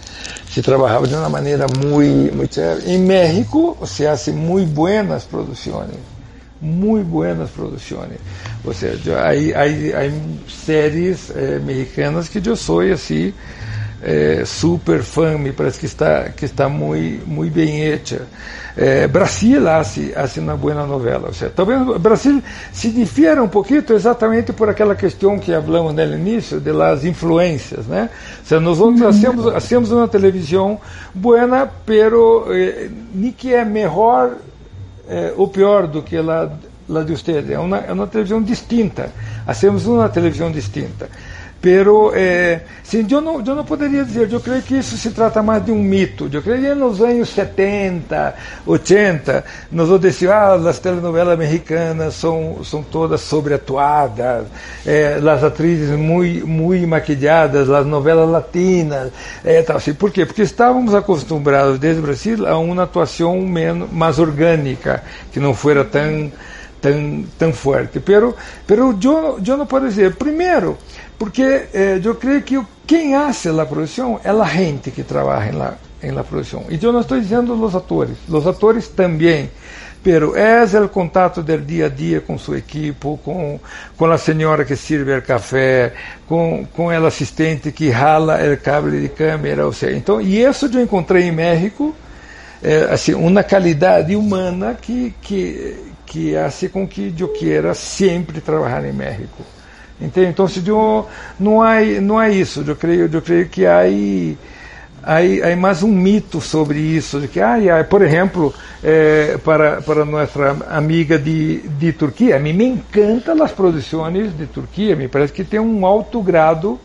[0.52, 2.94] se trabajaba de una manera muy, muy chévere.
[2.94, 5.96] En México se hace muy buenas producciones,
[6.62, 8.20] muy buenas producciones.
[8.64, 13.34] O sea, yo, hay, hay, hay series eh, mexicanas que yo soy así,
[14.06, 18.28] é, super fã, me parece que está, que está muito, muito bem hecha.
[18.78, 21.28] É, Brasil hace, hace uma boa novela.
[21.28, 26.04] Ou seja, talvez Brasil se difiera um pouquinho exatamente por aquela questão que falamos no
[26.04, 27.88] início, de las influências.
[27.88, 28.10] Né?
[28.40, 29.08] Ou seja, nós uhum.
[29.08, 30.80] hacemos, hacemos uma televisão
[31.14, 34.36] boa, pero eh, nem que é melhor
[35.08, 36.50] eh, ou pior do que a
[36.88, 37.50] la de ustedes.
[37.50, 39.12] É uma, é uma televisão distinta.
[39.46, 41.10] Hacemos uma televisão distinta.
[41.66, 45.42] Pero, eh, sim, eu não, eu não poderia dizer, eu creio que isso se trata
[45.42, 46.30] mais de um mito.
[46.32, 48.36] Eu creio que nos anos 70,
[48.68, 54.46] 80, nós dizer, ah, as telenovelas mexicanas são, são todas sobreatuadas,
[54.86, 59.12] eh, as atrizes muito, muito maquilladas, as novelas latinas,
[59.44, 59.96] eh, tal, assim.
[59.96, 60.24] Por quê?
[60.24, 65.02] Porque estávamos acostumados desde o Brasil a uma atuação menos, mais orgânica,
[65.32, 66.32] que não fosse tão,
[66.86, 68.00] tão, tão forte.
[68.00, 68.36] Pero,
[68.68, 70.78] pero eu, eu não posso dizer, primeiro,
[71.18, 75.54] porque eh, eu creio que quem hace a produção é a gente que trabalha em
[75.54, 76.66] la, em la produção.
[76.70, 79.50] E eu não estou dizendo os atores, os atores também.
[80.04, 83.60] Pero é o contato do dia a dia com sua equipe, com,
[83.98, 85.94] com a senhora que serve o café,
[86.28, 90.70] com, com o assistente que rala o cabo de câmera, ou seja, então, e isso
[90.72, 91.96] eu encontrei em México,
[92.62, 98.86] é, assim, uma qualidade humana que que que hace com que eu queira sempre trabalhar
[98.86, 99.44] em México.
[100.00, 100.28] Entende?
[100.28, 101.06] Então, se eu,
[101.38, 102.64] não há não há isso.
[102.66, 103.84] Eu creio, eu creio que há
[105.58, 107.58] mais um mito sobre isso, de que, ah,
[107.90, 113.52] por exemplo, eh, para para nossa amiga de, de Turquia, a mim me encantam as
[113.52, 116.80] produções de Turquia, me parece que tem um alto grado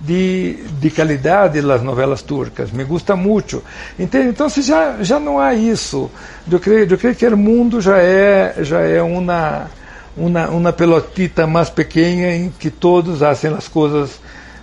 [0.00, 3.62] de, de qualidade das novelas turcas, me gusta muito.
[3.98, 4.28] Entende?
[4.28, 6.10] Então, se já já não há isso,
[6.50, 9.70] eu creio, eu creio que o mundo já é já é uma
[10.16, 14.18] uma, uma pelotita mais pequena em que todos fazem as coisas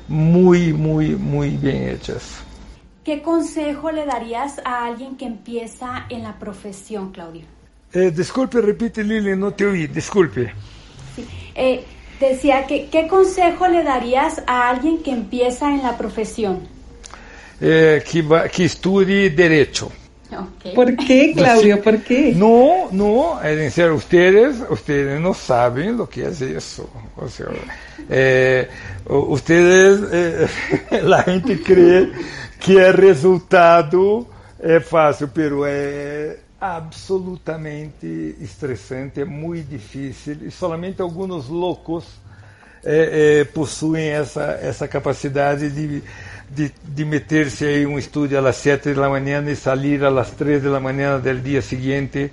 [0.08, 2.42] muito, muito, muito bem hechas.
[3.04, 7.44] ¿Qué consejo le darías a alguien que empieza en la profesión, Claudio?
[7.92, 10.54] Eh, disculpe, repite Lili, no te oí, disculpe.
[11.16, 11.28] Sí.
[11.54, 11.84] Eh,
[12.20, 16.68] decía que, ¿qué consejo le darías a alguien que empieza en la profesión?
[17.62, 19.92] Eh, que, va, que estudie Derecho.
[20.32, 20.74] Okay.
[20.74, 21.82] ¿Por qué, Claudio?
[21.82, 22.34] ¿Por qué?
[22.36, 26.90] No, no, es decir, ustedes, ustedes no saben lo que es eso.
[27.16, 27.48] O sea,
[28.10, 28.68] eh,
[29.08, 30.48] ustedes, eh,
[31.04, 32.12] la gente cree
[32.60, 34.28] que el resultado
[34.62, 42.06] es fácil, pero es absolutamente estresante, es muy difícil y solamente algunos locos
[42.84, 46.02] eh, eh possuem essa, essa capacidade de
[46.50, 50.80] de, de meter-se em um estúdio às sete da manhã e sair às três da
[50.80, 52.32] manhã do dia seguinte.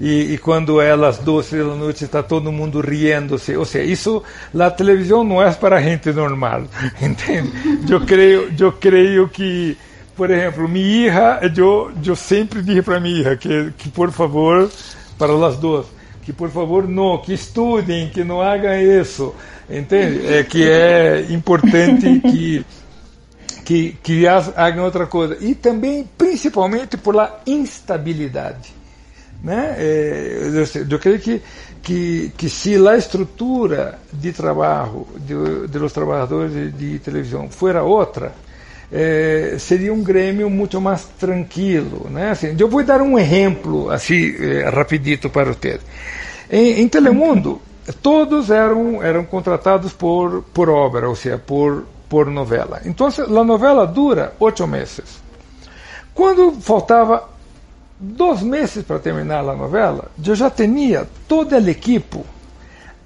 [0.00, 3.56] E, e, quando é às 12 da noite está todo mundo riendo-se.
[3.56, 4.22] Ou seja, isso,
[4.58, 6.64] a televisão não é para gente normal,
[7.00, 7.52] entende?
[7.88, 9.76] Eu creio, eu creio que,
[10.22, 14.70] por exemplo, minha hija, eu, eu sempre disse para minha hija que, que, por favor,
[15.18, 15.86] para as duas,
[16.22, 19.34] que por favor não, que estudem, que não hagam isso,
[19.68, 20.24] entende?
[20.32, 22.64] É que é importante que
[23.64, 25.36] que, que hagam outra coisa.
[25.40, 28.72] E também, principalmente, por la instabilidade.
[29.42, 29.74] Né?
[29.76, 31.42] É, eu, eu creio que,
[31.82, 37.82] que, que se a estrutura de trabalho de, de los trabalhadores de, de televisão fuera
[37.82, 38.32] outra,
[38.92, 42.08] eh, seria um grêmio muito mais tranquilo.
[42.10, 42.30] Né?
[42.32, 45.80] Assim, eu vou dar um exemplo assim eh, rapidito para vocês.
[46.50, 47.62] Em, em Telemundo,
[48.02, 52.82] todos eram, eram contratados por, por obra, ou seja, por, por novela.
[52.84, 55.22] Então, a novela dura oito meses.
[56.14, 57.30] Quando faltava
[57.98, 62.20] dois meses para terminar a novela, eu já tinha toda a equipe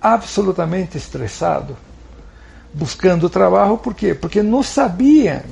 [0.02, 1.76] absolutamente estressado,
[2.74, 3.78] buscando trabalho.
[3.78, 4.12] Por quê?
[4.12, 5.42] Porque não sabiam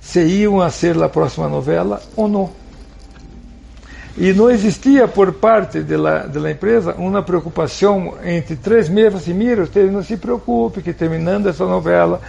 [0.00, 2.50] se iam a ser a próxima novela ou não.
[4.16, 9.84] E não existia por parte da, empresa uma preocupação entre três meses, assim, mira, você
[9.84, 12.20] não se preocupe, que terminando essa novela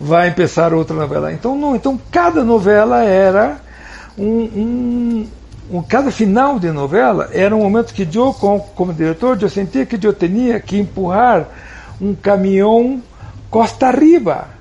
[0.00, 1.32] vai começar outra novela.
[1.32, 3.58] Então, não, então cada novela era
[4.16, 5.26] um, um,
[5.70, 9.84] um, cada final de novela era um momento que eu, como, como diretor, eu sentia
[9.84, 11.46] que eu tinha que empurrar
[12.00, 13.02] um caminhão
[13.50, 14.55] costa arriba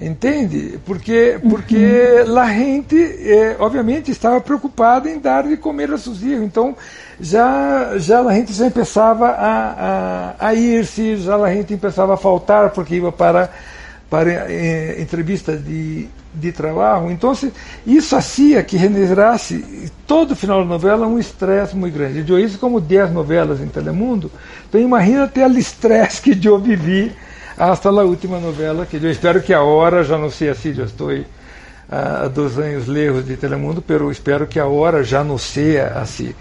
[0.00, 0.78] Entende?
[0.84, 2.38] Porque, porque uhum.
[2.38, 6.42] a gente, é, obviamente, estava preocupada em dar de comer a seus filhos.
[6.42, 6.76] Então,
[7.18, 12.16] já, já a gente já começava a, a, a ir-se, já a gente começava a
[12.16, 13.48] faltar porque ia para,
[14.10, 17.10] para é, entrevista de, de trabalho.
[17.10, 17.32] Então,
[17.86, 22.30] isso fazia que generasse, todo final da novela, um estresse muito grande.
[22.30, 24.30] Eu isso como 10 novelas em Telemundo.
[24.68, 27.12] Então, imagina até o estresse que eu vivi
[27.58, 30.84] hasta a última novela, que eu espero que a hora, já não sei assim, já
[30.84, 31.10] estou
[31.90, 36.34] há dois anos lejos de Telemundo, pero espero que a hora já não seja assim.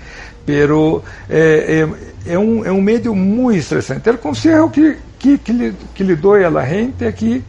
[0.46, 1.88] Pero é,
[2.28, 4.10] é, é, um, é um meio muito estressante.
[4.10, 7.44] O conselho que, que, que, lhe, que lhe dou à gente é que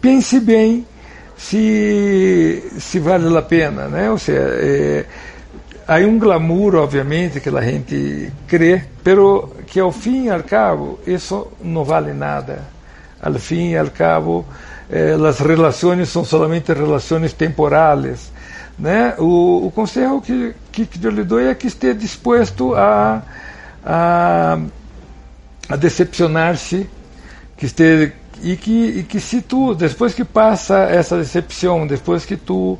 [0.00, 0.86] pense bem
[1.36, 4.10] se, se vale a pena, né?
[4.10, 5.04] Ou seja, é,
[5.88, 11.00] há um glamour, obviamente, que a gente crê, pero que ao fim e ao cabo
[11.06, 12.75] isso não vale nada
[13.20, 14.44] al fin y al cabo,
[14.88, 18.30] eh, las relaciones son solamente relaciones temporales.
[18.78, 19.14] Né?
[19.18, 23.22] O, o conselho que, que, que eu lhe dou é que esteja disposto a,
[23.84, 24.58] a,
[25.68, 26.86] a decepcionar-se,
[27.56, 28.12] que esteja
[28.42, 32.78] e que, e que se tu, depois que passa essa decepção, depois que tu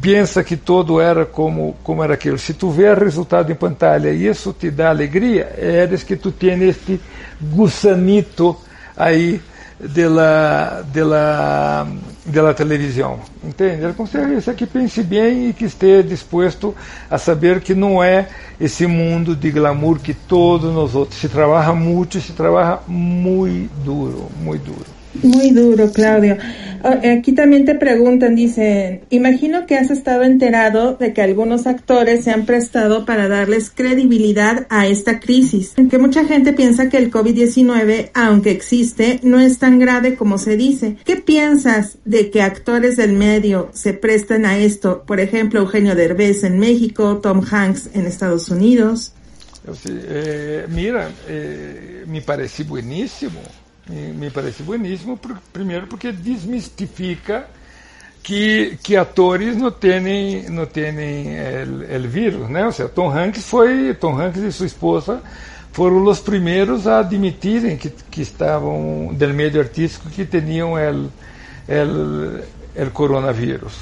[0.00, 4.10] pensa que todo era como, como era aquilo, se tu vê o resultado em pantalha
[4.10, 7.00] e isso te dá alegria, é que tu tens este
[7.40, 8.56] gusanito
[8.96, 9.40] aí
[9.78, 11.86] dela, dela,
[12.24, 13.20] dela televisão.
[13.42, 13.84] Entende?
[13.84, 16.74] Ele consegue ser que pense bem e que esteja disposto
[17.10, 18.28] a saber que não é
[18.60, 21.20] esse mundo de glamour que todos nós outros.
[21.20, 24.93] Se trabalha muito, se trabalha muito duro, muito duro.
[25.22, 26.36] Muy duro, Claudio.
[26.84, 32.30] Aquí también te preguntan, dicen, imagino que has estado enterado de que algunos actores se
[32.30, 38.10] han prestado para darles credibilidad a esta crisis, que mucha gente piensa que el COVID-19,
[38.12, 40.96] aunque existe, no es tan grave como se dice.
[41.06, 45.04] ¿Qué piensas de que actores del medio se prestan a esto?
[45.06, 49.14] Por ejemplo, Eugenio Derbez en México, Tom Hanks en Estados Unidos.
[49.88, 53.40] Eh, mira, eh, me parece buenísimo
[53.88, 55.18] me parece bueníssimo,
[55.52, 57.46] primeiro porque desmistifica
[58.22, 62.64] que, que atores não têm não têm o vírus, né?
[62.64, 65.22] Ou seja, Tom Hanks foi Tom Hanks e sua esposa
[65.72, 71.10] foram os primeiros a admitirem que, que estavam do meio artístico que tinham o
[72.76, 73.74] el coronavírus.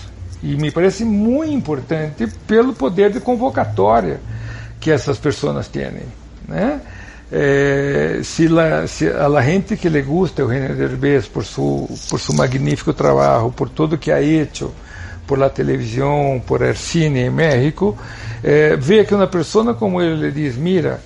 [0.42, 4.20] E me parece muito importante pelo poder de convocatória
[4.80, 6.02] que essas pessoas têm,
[6.48, 6.80] né?
[7.34, 12.34] Eh, si, la, a la gente que le gusta Eugenio Derbez por su, por su
[12.34, 14.70] magnífico trabajo, por todo que ha hecho
[15.26, 17.96] por la televisión, por el cine en México,
[18.42, 18.78] eh,
[19.08, 20.98] que una persona como él le dice, mira,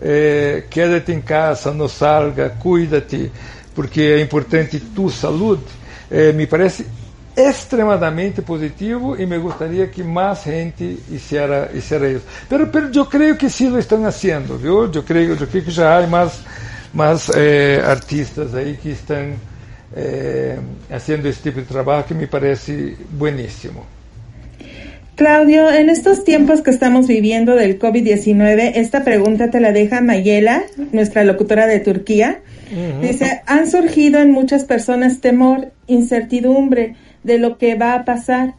[0.00, 3.30] eh, quédate en casa, no salga, cuídate,
[3.74, 5.60] porque é importante tu salud,
[6.10, 6.86] eh, me parece
[7.38, 12.24] extremadamente positivo e me gostaria que mais gente hiciera, hiciera isso.
[12.48, 14.90] Pero, pero eu creio que sim lo estão fazendo, viu?
[14.92, 16.40] Eu creio, que já há mais,
[16.92, 19.34] mais eh, artistas aí que estão
[19.94, 20.58] eh,
[20.90, 23.86] esse tipo de trabalho que me parece buenísimo.
[25.18, 30.62] Claudio, en estos tiempos que estamos viviendo del COVID-19, esta pregunta te la deja Mayela,
[30.92, 32.38] nuestra locutora de Turquía.
[33.02, 36.94] Dice, han surgido en muchas personas temor, incertidumbre,
[37.24, 38.54] de lo que va a pasar.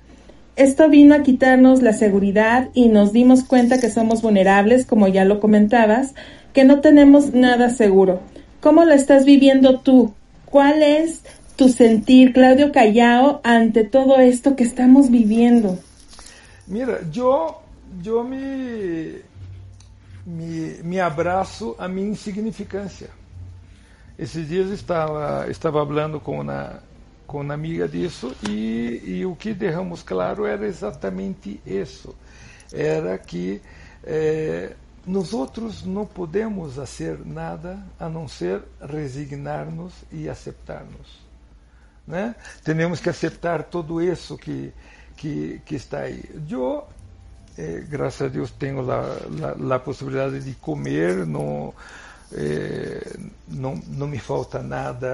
[0.57, 5.23] Esto vino a quitarnos la seguridad y nos dimos cuenta que somos vulnerables, como ya
[5.23, 6.13] lo comentabas,
[6.51, 8.19] que no tenemos nada seguro.
[8.59, 10.13] ¿Cómo lo estás viviendo tú?
[10.43, 11.21] ¿Cuál es
[11.55, 15.79] tu sentir, Claudio Callao, ante todo esto que estamos viviendo?
[16.69, 17.55] Mira, yo,
[17.99, 19.23] yo me,
[20.23, 23.09] me, me abraço a minha insignificância.
[24.19, 26.83] Esses dias estava estava falando com uma
[27.25, 32.15] com uma amiga disso e, e o que derramos claro era exatamente isso.
[32.71, 33.61] Era que
[34.03, 34.75] é,
[35.07, 41.19] nós outros não podemos fazer nada a não ser resignar-nos e aceitar-nos.
[42.05, 42.35] Né?
[42.63, 44.71] Temos que aceitar tudo isso que,
[45.19, 46.23] que, que está aí.
[46.49, 46.87] Eu,
[47.57, 51.73] eh, graças a Deus, tenho a, possibilidade de comer, não,
[52.31, 55.11] eh, não, não me falta nada,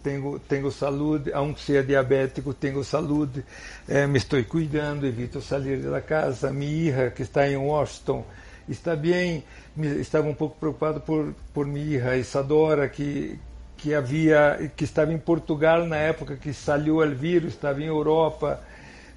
[0.00, 3.44] tenho, tenho saúde, aunque seja diabético, tenho saúde,
[3.88, 6.52] eh, me estou cuidando, evito sair da casa.
[6.52, 8.24] Minha filha, que está em Washington,
[8.68, 9.42] está bem,
[9.76, 13.40] estava um pouco preocupado por, por minha filha Isadora, que,
[13.76, 18.60] que havia que estava em Portugal na época que saiu o vírus, estava em Europa,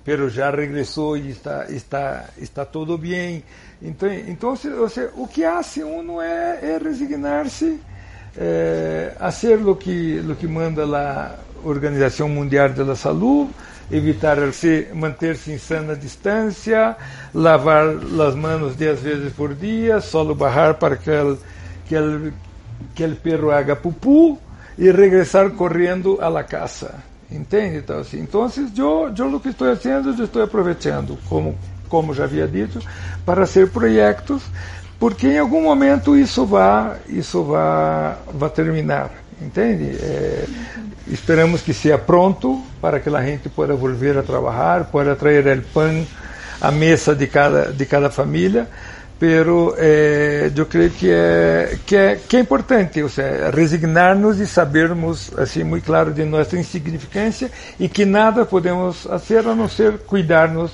[0.03, 3.43] pero já regressou e está está está tudo bem.
[3.81, 7.79] Então, então seja, o que hace uno é, é resignar-se,
[8.37, 13.51] é, fazer o que o que manda a Organização Mundial da Saúde,
[13.91, 16.95] evitar se manter-se em sana distância,
[17.33, 21.37] lavar as mãos dez vezes por dia, só barrar para que el,
[21.87, 22.33] que el,
[22.95, 24.39] que el perro haga pupú
[24.77, 27.08] e regressar correndo a la casa.
[27.31, 27.77] Entende?
[27.77, 31.55] Então, assim, então eu, eu o que estou fazendo, eu estou aproveitando, como,
[31.87, 32.79] como já havia dito,
[33.23, 34.41] para ser projetos,
[34.99, 39.11] porque em algum momento isso vai, isso vai, vai terminar.
[39.41, 39.95] Entende?
[40.01, 40.45] É,
[41.07, 45.61] esperamos que seja pronto para que a gente possa voltar a trabalhar, possa trazer o
[45.61, 46.05] pão
[46.59, 48.67] à mesa de cada, de cada família
[49.19, 54.47] pero eh, eu creio que é que é que é importante, ou seja, resignar-nos e
[54.47, 59.97] sabermos assim muito claro de nossa insignificância e que nada podemos fazer a não ser
[60.07, 60.71] cuidar-nos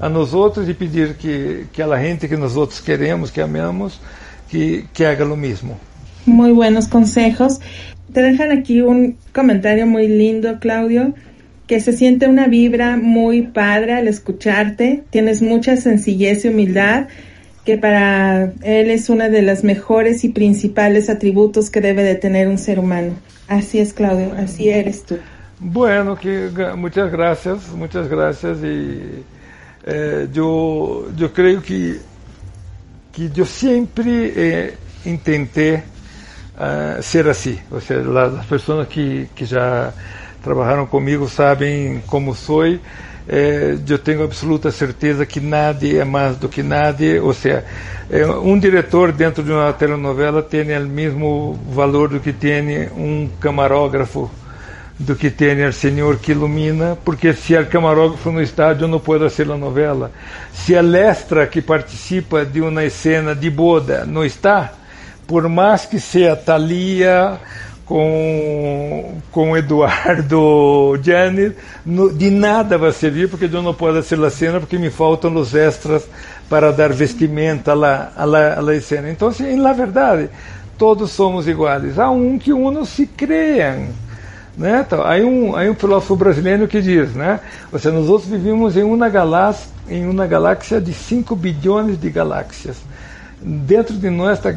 [0.00, 4.00] a nós outros e pedir que que a gente que nós outros queremos, que amamos,
[4.48, 5.78] que que haga lo mesmo.
[6.24, 7.60] Muy buenos consejos.
[8.10, 11.14] Te dejan aquí un comentario muy lindo, Claudio,
[11.66, 15.02] que se siente una vibra muy padre al escucharte.
[15.10, 17.08] Tienes mucha sencillez y humildad
[17.64, 22.48] que para él es una de las mejores y principales atributos que debe de tener
[22.48, 23.14] un ser humano.
[23.48, 25.18] Así es, Claudio, así eres tú.
[25.60, 29.22] Bueno, que, muchas gracias, muchas gracias y
[29.84, 31.98] eh, yo, yo creo que,
[33.12, 35.84] que yo siempre eh, intenté
[36.58, 39.94] uh, ser así, o sea, las, personas que, que ya
[40.42, 42.80] trabajaron conmigo saben cómo soy.
[43.28, 47.64] É, eu tenho absoluta certeza que nadie é mais do que nadie, ou seja,
[48.10, 53.28] é, um diretor dentro de uma telenovela tem o mesmo valor do que tem um
[53.40, 54.30] camarógrafo,
[54.98, 59.28] do que tem o senhor que ilumina, porque se o camarógrafo no estádio não pode
[59.30, 60.10] ser a novela.
[60.52, 64.72] Se a lestra que participa de uma cena de boda não está,
[65.26, 67.38] por mais que seja Thalia,
[67.92, 71.52] com, com Eduardo Gianni,
[71.84, 75.54] no, de nada vai servir, porque eu não posso ser cena, porque me faltam os
[75.54, 76.08] extras
[76.48, 79.10] para dar vestimenta à, à, à cena.
[79.10, 80.30] Então, assim, na verdade,
[80.78, 81.98] todos somos iguais.
[81.98, 83.90] Há um que unos se creem.
[84.56, 84.84] Né?
[84.86, 87.40] Então, há, um, há um filósofo brasileiro que diz, né?
[87.70, 92.08] Ou seja, nós outros vivemos em uma galáxia, em uma galáxia de 5 bilhões de
[92.08, 92.78] galáxias.
[93.42, 94.50] Dentro de nossa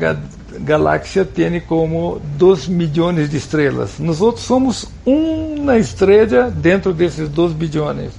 [0.59, 3.99] galáxia tem como 2 milhões de estrelas.
[3.99, 8.11] Nós outros somos uma estrela dentro desses 2 bilhões.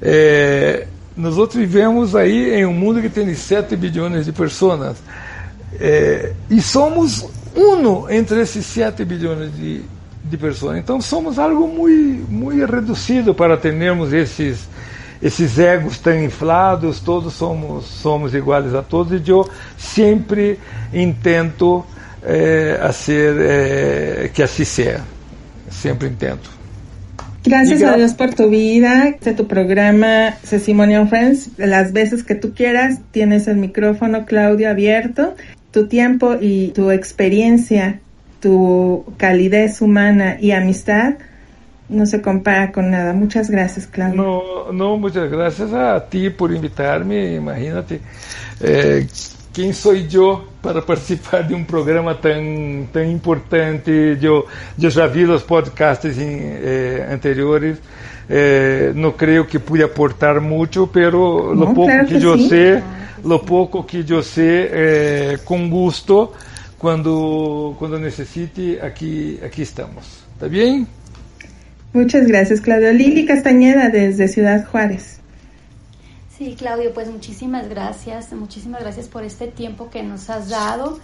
[0.00, 0.86] É,
[1.16, 4.96] nós outros vivemos aí em um mundo que tem 7 bilhões de pessoas.
[5.80, 9.82] É, e somos um entre esses 7 bilhões de,
[10.24, 10.78] de pessoas.
[10.78, 14.68] Então somos algo muito, muito reduzido para termos esses
[15.22, 20.58] esses egos tão inflados, todos somos, somos iguais a todos, e eu sempre
[20.92, 21.84] intento
[22.22, 25.00] eh, a ser, eh, que assim seja.
[25.70, 26.50] Sempre intento.
[27.44, 31.50] Gracias a Dios por tu vida, de tu programa Sesimonial Friends.
[31.56, 35.34] Las veces que tú quieras, tienes el micrófono, Claudio, abierto.
[35.70, 38.00] Tu tiempo y tu experiencia,
[38.40, 41.14] tu calidez humana y amistad
[41.88, 43.12] no se compara con nada.
[43.12, 44.16] Muchas gracias, Claudio.
[44.16, 47.34] No, no muchas gracias a ti por invitarme.
[47.34, 48.00] Imagínate,
[48.60, 49.06] eh,
[49.52, 54.18] ¿quién soy yo para participar de un programa tan, tan importante?
[54.20, 57.78] Yo, yo ya vi los podcasts eh, anteriores.
[58.28, 62.82] Eh, no creo que pude aportar mucho, pero lo poco que, yo sé,
[63.24, 66.32] lo poco que yo sé, con gusto,
[66.76, 70.24] cuando, cuando necesite, aquí, aquí estamos.
[70.34, 70.88] ¿Está bien?
[71.92, 72.92] Muchas gracias, Claudio.
[72.92, 75.20] Lili Castañeda, desde Ciudad Juárez.
[76.36, 80.98] Sí, Claudio, pues muchísimas gracias, muchísimas gracias por este tiempo que nos has dado.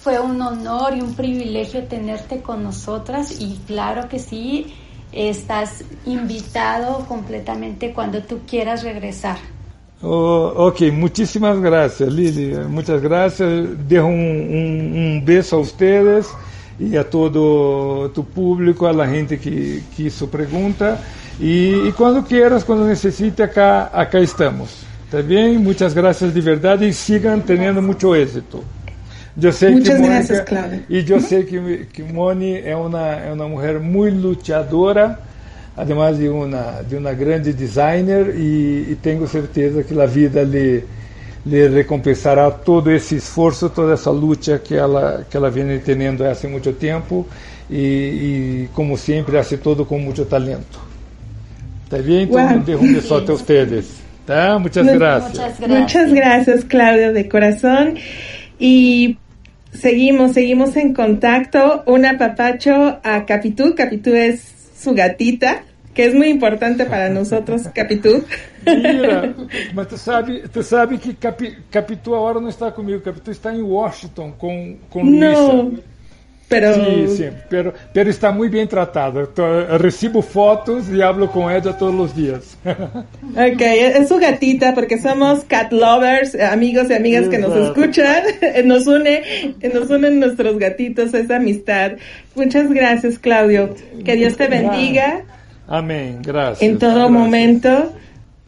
[0.00, 4.72] Fue un honor y un privilegio tenerte con nosotras y claro que sí,
[5.12, 9.36] estás invitado completamente cuando tú quieras regresar.
[10.02, 12.54] Oh, ok, muchísimas gracias, Lili.
[12.66, 13.86] Muchas gracias.
[13.86, 16.26] Dejo un, un, un, beso a ustedes
[16.80, 20.98] y a todo tu público, a la gente que, que hizo pregunta.
[21.38, 24.82] Y, y, cuando quieras, cuando necesite, acá, acá estamos.
[25.04, 25.62] ¿Está bien?
[25.62, 28.62] Muchas gracias de verdad y sigan teniendo mucho éxito.
[29.36, 30.84] Yo sé Muchas que gracias, Claudia.
[30.88, 31.20] Y yo -huh.
[31.20, 35.20] sé que, que Moni es una, es una mujer muy luchadora
[35.76, 40.84] además de uma de uma grande designer e, e tenho certeza que a vida lhe
[41.44, 46.48] lhe recompensará todo esse esforço, toda essa luta que ela que ela vem tendo há
[46.48, 47.26] muito tempo
[47.70, 50.80] e, e como sempre hace todo com muito talento.
[51.84, 52.22] Está bem?
[52.22, 53.18] Então, wow.
[53.18, 54.00] a vocês.
[54.26, 54.58] Tá?
[54.58, 55.32] Muchas gracias.
[55.32, 55.80] Muchas gracias.
[55.80, 57.94] Muchas gracias, Claudio, de corazón.
[58.60, 59.18] Y
[59.72, 61.82] seguimos, seguimos en contacto.
[61.86, 63.74] Un apapacho a Capitú.
[63.74, 64.40] Capitú es
[64.78, 65.64] su gatita.
[65.94, 68.24] Que es muy importante para nosotros, Capitu.
[68.64, 69.34] Mira,
[69.74, 73.62] mas tu sabe, tu sabe que Capi, Capitu agora não está comigo, Capitu está em
[73.62, 75.78] Washington com, com Não,
[76.50, 76.74] pero...
[76.74, 79.30] Sim, sim, pero, pero está muito bem tratado.
[79.80, 82.58] Recibo fotos e hablo com ela todos os dias.
[83.30, 88.24] Ok, es su gatita porque somos cat lovers, amigos y amigas que nos escuchan.
[88.64, 91.92] Nos une, nos unen nuestros gatitos, esa amistad.
[92.34, 93.72] Muchas gracias, Claudio.
[94.04, 95.24] Que Dios te bendiga.
[95.70, 96.62] Amén, gracias.
[96.68, 97.10] En todo gracias.
[97.12, 97.92] momento,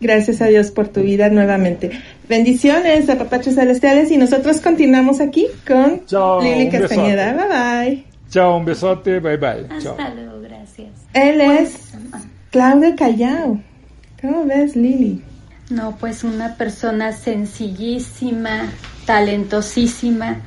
[0.01, 1.93] gracias a Dios por tu vida nuevamente.
[2.29, 7.33] Bendiciones a papachos celestiales y nosotros continuamos aquí con Chao, Lili Castañeda.
[7.33, 7.49] besote.
[7.49, 8.05] Bye bye.
[8.29, 9.67] Chao, un besote, bye bye.
[9.71, 9.97] Hasta Chao.
[10.15, 10.89] luego, gracias.
[11.15, 11.93] Él es
[12.51, 13.61] Claudio Callao.
[14.21, 15.23] ¿Cómo ves, Lili?
[15.71, 18.69] No, pues una persona sencillísima,
[19.07, 20.39] talentosísima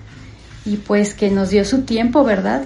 [0.66, 2.64] y pues que nos dio su tiempo, ¿verdad?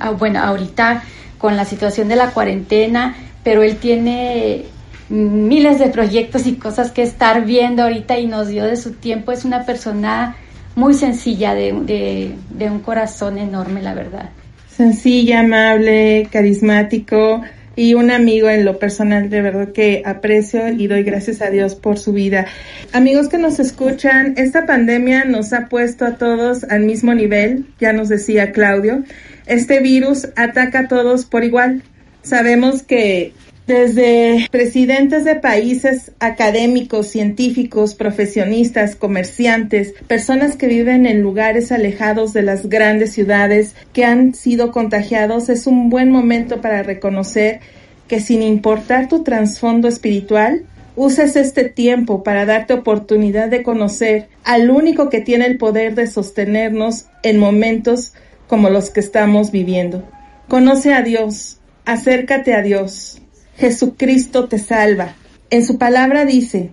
[0.00, 1.02] Ah, bueno, ahorita
[1.38, 4.66] con la situación de la cuarentena, pero él tiene
[5.08, 9.32] miles de proyectos y cosas que estar viendo ahorita y nos dio de su tiempo.
[9.32, 10.36] Es una persona
[10.74, 14.30] muy sencilla, de, de, de un corazón enorme, la verdad.
[14.68, 17.42] Sencilla, amable, carismático
[17.78, 21.76] y un amigo en lo personal de verdad que aprecio y doy gracias a Dios
[21.76, 22.46] por su vida.
[22.92, 27.92] Amigos que nos escuchan, esta pandemia nos ha puesto a todos al mismo nivel, ya
[27.92, 29.04] nos decía Claudio.
[29.48, 31.82] Este virus ataca a todos por igual.
[32.22, 33.32] Sabemos que
[33.66, 42.42] desde presidentes de países académicos, científicos, profesionistas, comerciantes, personas que viven en lugares alejados de
[42.42, 47.60] las grandes ciudades que han sido contagiados, es un buen momento para reconocer
[48.06, 54.70] que sin importar tu trasfondo espiritual, uses este tiempo para darte oportunidad de conocer al
[54.70, 58.12] único que tiene el poder de sostenernos en momentos
[58.48, 60.02] como los que estamos viviendo.
[60.48, 63.20] Conoce a Dios, acércate a Dios.
[63.56, 65.14] Jesucristo te salva.
[65.50, 66.70] En su palabra dice,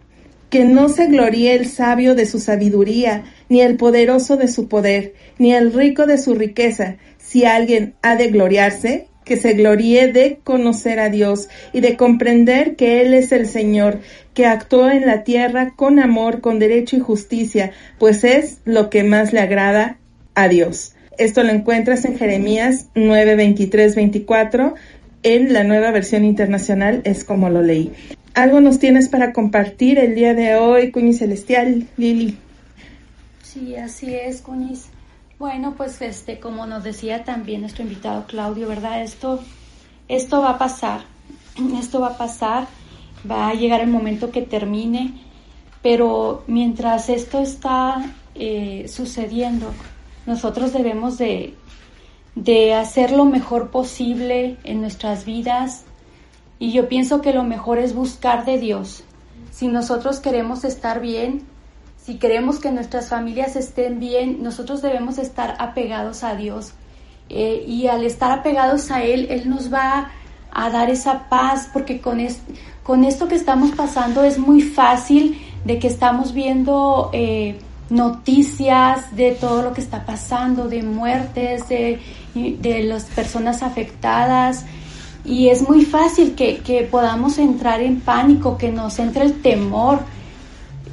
[0.49, 5.13] que no se gloríe el sabio de su sabiduría, ni el poderoso de su poder,
[5.38, 6.95] ni el rico de su riqueza.
[7.17, 12.76] Si alguien ha de gloriarse, que se gloríe de conocer a Dios y de comprender
[12.76, 13.99] que Él es el Señor,
[14.34, 19.03] que actuó en la tierra con amor, con derecho y justicia, pues es lo que
[19.03, 19.97] más le agrada
[20.36, 20.95] a Dios.
[21.18, 24.76] Esto lo encuentras en Jeremías 9, 23, 24
[25.24, 27.91] en la nueva versión internacional es como lo leí.
[28.36, 32.38] ¿Algo nos tienes para compartir el día de hoy, Cuñiz Celestial, Lili?
[33.41, 34.88] Sí, así es, Cuñiz.
[35.39, 39.01] Bueno, pues este, como nos decía también nuestro invitado Claudio, ¿verdad?
[39.01, 39.41] Esto,
[40.07, 41.01] esto va a pasar,
[41.80, 42.68] esto va a pasar,
[43.30, 45.13] va a llegar el momento que termine,
[45.82, 49.74] pero mientras esto está eh, sucediendo,
[50.26, 51.55] nosotros debemos de
[52.36, 55.84] de hacer lo mejor posible en nuestras vidas
[56.59, 59.03] y yo pienso que lo mejor es buscar de Dios.
[59.51, 61.43] Si nosotros queremos estar bien,
[61.97, 66.73] si queremos que nuestras familias estén bien, nosotros debemos estar apegados a Dios.
[67.30, 70.11] Eh, y al estar apegados a Él, Él nos va
[70.51, 72.39] a dar esa paz, porque con, es,
[72.84, 77.57] con esto que estamos pasando es muy fácil de que estamos viendo eh,
[77.90, 82.00] noticias de todo lo que está pasando, de muertes, de,
[82.34, 84.66] de las personas afectadas.
[85.24, 90.00] Y es muy fácil que, que, podamos entrar en pánico, que nos entre el temor.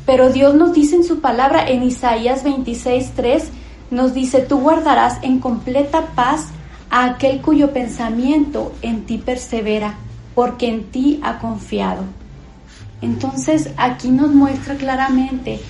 [0.06, 3.50] Pero Dios nos dice en su palabra, en Isaías 26, 3,
[3.90, 6.46] nos dice, tú guardarás en completa paz
[6.90, 9.94] a aquel cuyo pensamiento en ti persevera,
[10.34, 12.04] porque en ti ha confiado.
[13.02, 15.60] Entonces aquí nos muestra claramente,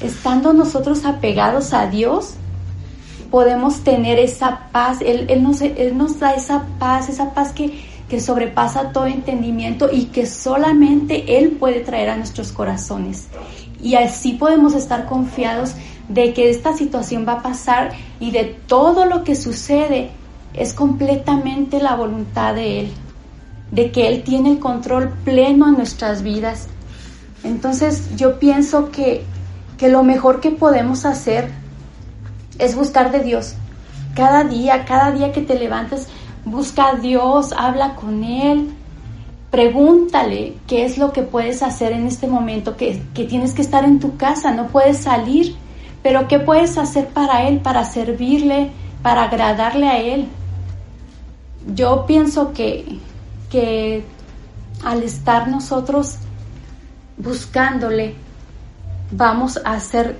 [0.00, 2.34] estando nosotros apegados a Dios,
[3.30, 5.60] podemos tener esa paz, Él, nos,
[5.94, 11.50] nos, da esa paz, esa paz que, que sobrepasa todo entendimiento y que solamente Él
[11.52, 13.28] puede traer a nuestros corazones.
[13.82, 15.74] Y así podemos estar confiados
[16.08, 20.10] de que esta situación va a pasar y de todo lo que sucede
[20.54, 22.92] es completamente la voluntad de Él,
[23.70, 26.66] de que Él tiene el control pleno en nuestras vidas.
[27.44, 29.24] Entonces yo pienso que,
[29.80, 31.50] que lo mejor que podemos hacer
[32.58, 33.54] es buscar de Dios.
[34.14, 36.06] Cada día, cada día que te levantes,
[36.44, 38.74] busca a Dios, habla con Él,
[39.50, 43.84] pregúntale qué es lo que puedes hacer en este momento, que, que tienes que estar
[43.84, 45.56] en tu casa, no puedes salir,
[46.02, 48.72] pero qué puedes hacer para Él, para servirle,
[49.02, 50.28] para agradarle a Él.
[51.74, 52.98] Yo pienso que,
[53.48, 54.04] que
[54.84, 56.16] al estar nosotros
[57.16, 58.14] buscándole,
[59.10, 60.18] vamos a ser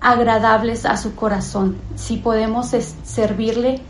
[0.00, 1.76] agradables a su corazón.
[1.96, 2.68] Si podemos
[3.04, 3.80] servirle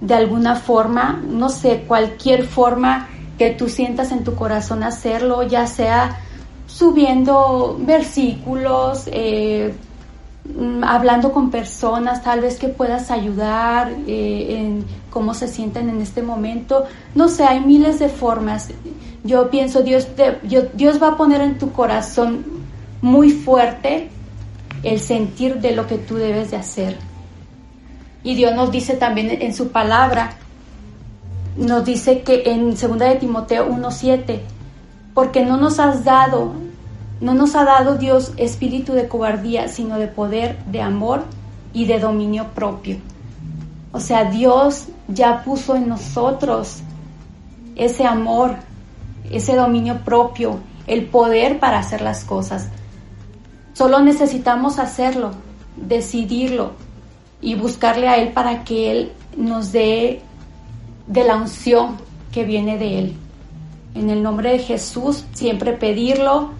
[0.00, 5.66] de alguna forma, no sé, cualquier forma que tú sientas en tu corazón hacerlo, ya
[5.66, 6.18] sea
[6.66, 9.74] subiendo versículos, eh,
[10.44, 16.00] mm, hablando con personas, tal vez que puedas ayudar eh, en cómo se sienten en
[16.00, 16.84] este momento.
[17.14, 18.70] No sé, hay miles de formas.
[19.24, 20.08] Yo pienso, Dios,
[20.74, 22.57] Dios va a poner en tu corazón
[23.00, 24.08] muy fuerte
[24.82, 26.96] el sentir de lo que tú debes de hacer.
[28.22, 30.32] Y Dios nos dice también en su palabra,
[31.56, 34.40] nos dice que en 2 de Timoteo 1.7,
[35.14, 36.52] porque no nos has dado,
[37.20, 41.24] no nos ha dado Dios espíritu de cobardía, sino de poder, de amor
[41.72, 42.98] y de dominio propio.
[43.92, 46.78] O sea, Dios ya puso en nosotros
[47.74, 48.56] ese amor,
[49.30, 52.68] ese dominio propio, el poder para hacer las cosas.
[53.78, 55.30] Solo necesitamos hacerlo,
[55.76, 56.72] decidirlo
[57.40, 60.20] y buscarle a Él para que Él nos dé
[61.06, 61.96] de la unción
[62.32, 63.16] que viene de Él.
[63.94, 66.50] En el nombre de Jesús, siempre pedirlo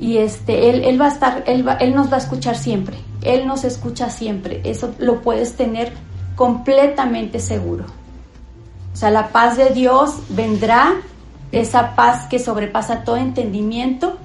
[0.00, 2.98] y este, Él, él va a estar, él, él nos va a escuchar siempre.
[3.22, 4.60] Él nos escucha siempre.
[4.64, 5.94] Eso lo puedes tener
[6.36, 7.86] completamente seguro.
[8.92, 10.92] O sea, la paz de Dios vendrá,
[11.52, 14.18] esa paz que sobrepasa todo entendimiento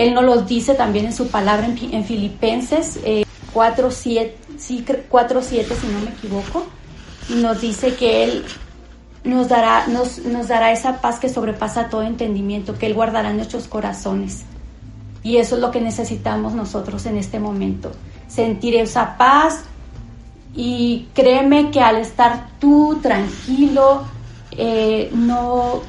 [0.00, 4.82] él nos lo dice también en su palabra en, Filipenses 4.7, eh, si
[5.88, 6.66] no me equivoco,
[7.28, 8.44] y nos dice que Él
[9.24, 13.36] nos dará, nos, nos dará esa paz que sobrepasa todo entendimiento, que Él guardará en
[13.36, 14.44] nuestros corazones.
[15.22, 17.92] Y eso es lo que necesitamos nosotros en este momento,
[18.26, 19.64] sentir esa paz
[20.54, 24.04] y créeme que al estar tú tranquilo,
[24.52, 25.82] eh, no,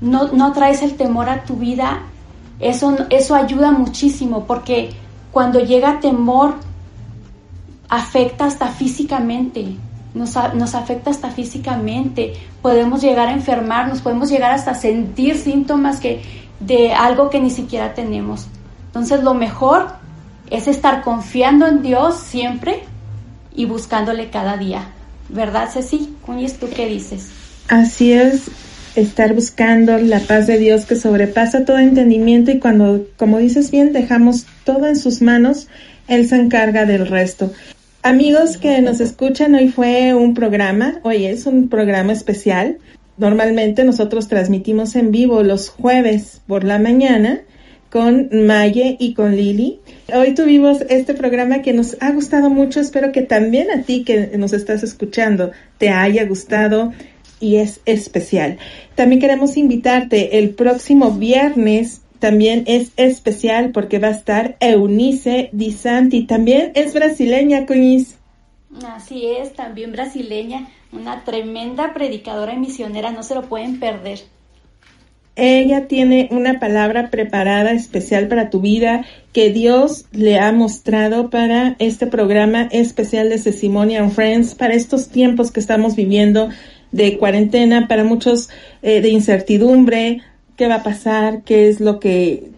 [0.00, 2.02] no, no traes el temor a tu vida,
[2.60, 4.90] eso, eso ayuda muchísimo porque
[5.32, 6.54] cuando llega temor,
[7.88, 9.76] afecta hasta físicamente,
[10.14, 16.22] nos, nos, afecta hasta físicamente, podemos llegar a enfermarnos, podemos llegar hasta sentir síntomas que,
[16.60, 18.46] de algo que ni siquiera tenemos.
[18.86, 19.88] Entonces lo mejor
[20.50, 22.82] es estar confiando en Dios siempre
[23.54, 24.88] y buscándole cada día.
[25.28, 26.16] ¿Verdad, Ceci?
[26.38, 27.30] ¿Y tú qué dices?
[27.68, 28.50] Así es,
[28.94, 33.92] estar buscando la paz de Dios que sobrepasa todo entendimiento y cuando, como dices bien,
[33.92, 35.68] dejamos todo en sus manos,
[36.08, 37.52] Él se encarga del resto.
[38.02, 42.78] Amigos que nos escuchan, hoy fue un programa, hoy es un programa especial.
[43.18, 47.42] Normalmente nosotros transmitimos en vivo los jueves por la mañana
[47.90, 49.80] con Maye y con Lili.
[50.14, 52.80] Hoy tuvimos este programa que nos ha gustado mucho.
[52.80, 56.92] Espero que también a ti que nos estás escuchando te haya gustado
[57.40, 58.58] y es especial.
[58.94, 62.02] También queremos invitarte el próximo viernes.
[62.18, 66.26] También es especial porque va a estar Eunice Di Santi.
[66.26, 68.18] También es brasileña, Cuñiz.
[68.86, 70.68] Así es, también brasileña.
[70.92, 73.10] Una tremenda predicadora y misionera.
[73.10, 74.20] No se lo pueden perder.
[75.36, 81.76] Ella tiene una palabra preparada especial para tu vida que Dios le ha mostrado para
[81.78, 86.50] este programa especial de Testimonial Friends, para estos tiempos que estamos viviendo
[86.92, 88.48] de cuarentena, para muchos
[88.82, 90.22] eh, de incertidumbre,
[90.56, 92.50] qué va a pasar, qué es lo que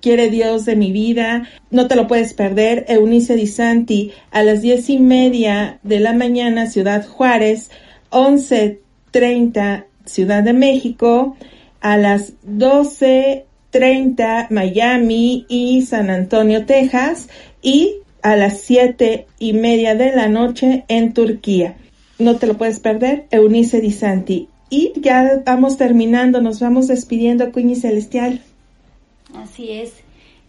[0.00, 1.48] quiere Dios de mi vida.
[1.70, 2.84] No te lo puedes perder.
[2.88, 7.70] Eunice Di Santi a las diez y media de la mañana, Ciudad Juárez,
[8.10, 11.36] once treinta, Ciudad de México,
[11.80, 17.28] a las doce treinta, Miami y San Antonio, Texas,
[17.62, 21.76] y a las siete y media de la noche en Turquía
[22.18, 24.48] no te lo puedes perder, Eunice Di Santi.
[24.70, 28.42] Y ya vamos terminando, nos vamos despidiendo, Cuñi Celestial.
[29.34, 29.94] Así es.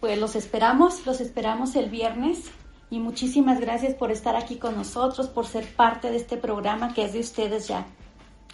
[0.00, 2.38] Pues los esperamos, los esperamos el viernes
[2.90, 7.04] y muchísimas gracias por estar aquí con nosotros, por ser parte de este programa que
[7.04, 7.86] es de ustedes ya.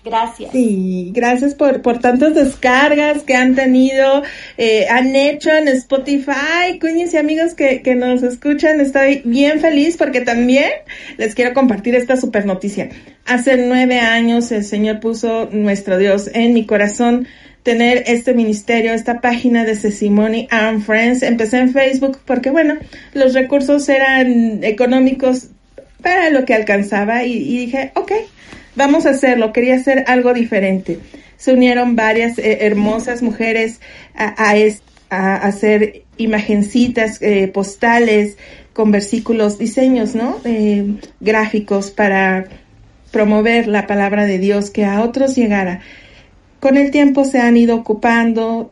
[0.07, 0.53] Gracias.
[0.53, 4.23] Sí, gracias por, por tantas descargas que han tenido,
[4.57, 6.79] eh, han hecho en Spotify.
[6.81, 10.71] Cuñis y amigos que, que nos escuchan, estoy bien feliz porque también
[11.17, 12.89] les quiero compartir esta super noticia.
[13.25, 17.27] Hace nueve años el Señor puso nuestro Dios en mi corazón
[17.65, 21.25] tener este ministerio, esta página de Sesimony and Friends.
[21.25, 22.77] Empecé en Facebook porque, bueno,
[23.13, 25.49] los recursos eran económicos
[26.01, 28.13] para lo que alcanzaba y, y dije, ok,
[28.77, 31.01] vamos a hacerlo, quería hacer algo diferente.
[31.37, 33.81] Se unieron varias eh, hermosas mujeres
[34.15, 34.35] a,
[35.11, 38.37] a, hacer imagencitas, eh, postales
[38.73, 40.39] con versículos, diseños, ¿no?
[40.45, 42.47] Eh, gráficos para
[43.11, 45.81] promover la palabra de Dios, que a otros llegara.
[46.61, 48.71] Con el tiempo se han ido ocupando,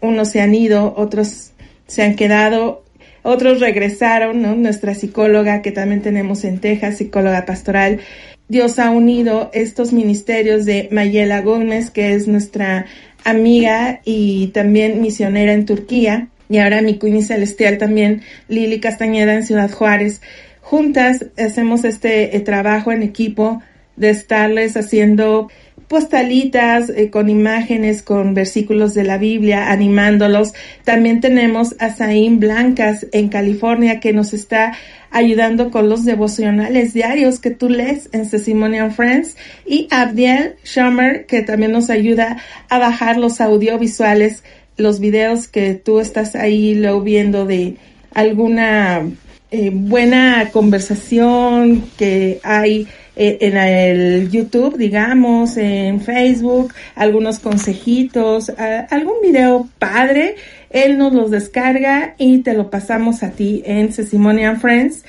[0.00, 1.52] unos se han ido, otros
[1.86, 2.84] se han quedado,
[3.22, 4.54] otros regresaron, ¿no?
[4.54, 8.00] Nuestra psicóloga que también tenemos en Texas, psicóloga pastoral,
[8.48, 12.86] Dios ha unido estos ministerios de Mayela Gómez, que es nuestra
[13.24, 19.46] amiga y también misionera en Turquía, y ahora mi cuñi celestial también, Lili Castañeda en
[19.46, 20.20] Ciudad Juárez.
[20.60, 23.62] Juntas hacemos este eh, trabajo en equipo
[23.96, 25.48] de estarles haciendo
[25.92, 30.54] postalitas eh, con imágenes, con versículos de la Biblia, animándolos.
[30.84, 34.72] También tenemos a Zain Blancas en California que nos está
[35.10, 39.36] ayudando con los devocionales diarios que tú lees en Testimonial Friends
[39.66, 42.38] y Abdiel Schumer que también nos ayuda
[42.70, 44.44] a bajar los audiovisuales,
[44.78, 47.76] los videos que tú estás ahí luego viendo de
[48.14, 49.02] alguna
[49.50, 58.50] eh, buena conversación que hay en el YouTube, digamos, en Facebook, algunos consejitos,
[58.90, 60.36] algún video padre,
[60.70, 65.04] él nos los descarga y te lo pasamos a ti en Sesimonian Friends.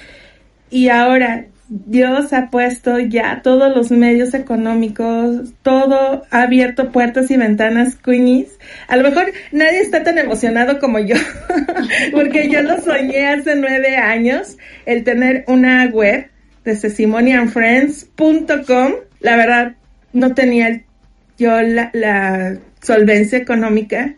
[0.70, 7.38] Y ahora, Dios ha puesto ya todos los medios económicos, todo ha abierto puertas y
[7.38, 8.60] ventanas, Queenies.
[8.88, 11.16] A lo mejor nadie está tan emocionado como yo,
[12.12, 16.28] porque yo lo soñé hace nueve años, el tener una web
[16.64, 18.94] de sesimonianfriends.com.
[19.20, 19.76] La verdad,
[20.14, 20.84] no tenía
[21.38, 24.16] yo la, la solvencia económica.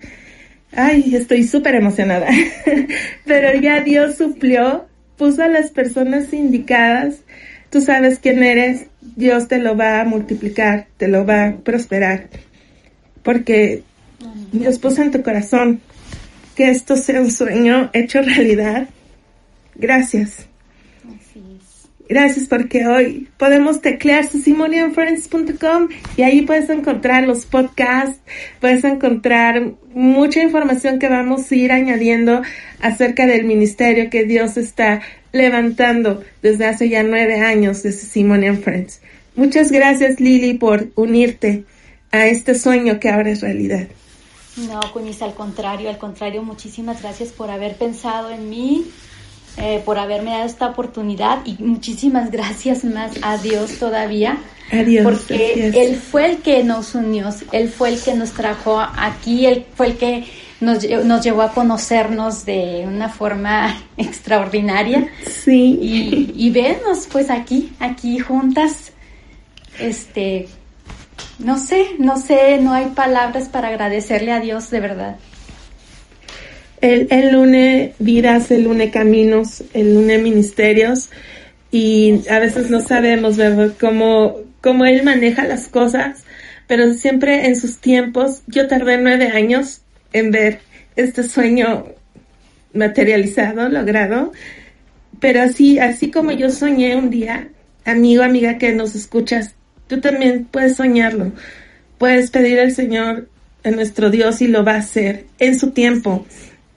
[0.71, 2.29] Ay, estoy súper emocionada.
[3.25, 4.87] Pero ya Dios suplió,
[5.17, 7.17] puso a las personas indicadas.
[7.69, 12.27] Tú sabes quién eres, Dios te lo va a multiplicar, te lo va a prosperar.
[13.23, 13.83] Porque
[14.51, 15.81] Dios puso en tu corazón
[16.55, 18.87] que esto sea un sueño hecho realidad.
[19.75, 20.47] Gracias.
[22.07, 28.19] Gracias porque hoy podemos teclear simonianfriends.com y ahí puedes encontrar los podcasts,
[28.59, 32.43] puedes encontrar mucha información que vamos a ir añadiendo
[32.79, 35.01] acerca del ministerio que Dios está
[35.31, 39.01] levantando desde hace ya nueve años de Simonian Friends.
[39.35, 41.65] Muchas gracias Lili por unirte
[42.11, 43.87] a este sueño que ahora es realidad.
[44.57, 48.85] No, Cuñiz, al contrario, al contrario, muchísimas gracias por haber pensado en mí,
[49.57, 54.37] eh, por haberme dado esta oportunidad y muchísimas gracias más a Dios todavía.
[54.71, 59.45] Adiós, porque Él fue el que nos unió, Él fue el que nos trajo aquí,
[59.45, 60.25] Él fue el que
[60.59, 65.07] nos, nos llevó a conocernos de una forma extraordinaria.
[65.25, 65.77] Sí.
[65.81, 68.91] Y, y vernos pues aquí, aquí juntas.
[69.79, 70.47] Este,
[71.39, 75.17] no sé, no sé, no hay palabras para agradecerle a Dios de verdad.
[76.81, 81.09] Él, une vidas, él une caminos, él une ministerios.
[81.71, 83.37] Y a veces no sabemos
[83.79, 86.23] cómo, cómo él maneja las cosas,
[86.67, 89.81] pero siempre en sus tiempos, yo tardé nueve años
[90.13, 90.59] en ver
[90.95, 91.85] este sueño
[92.73, 94.31] materializado, logrado,
[95.19, 97.49] pero así, así como yo soñé un día,
[97.85, 99.55] amigo, amiga que nos escuchas,
[99.87, 101.31] tú también puedes soñarlo,
[101.97, 103.27] puedes pedir al Señor,
[103.63, 106.25] a nuestro Dios y lo va a hacer en su tiempo.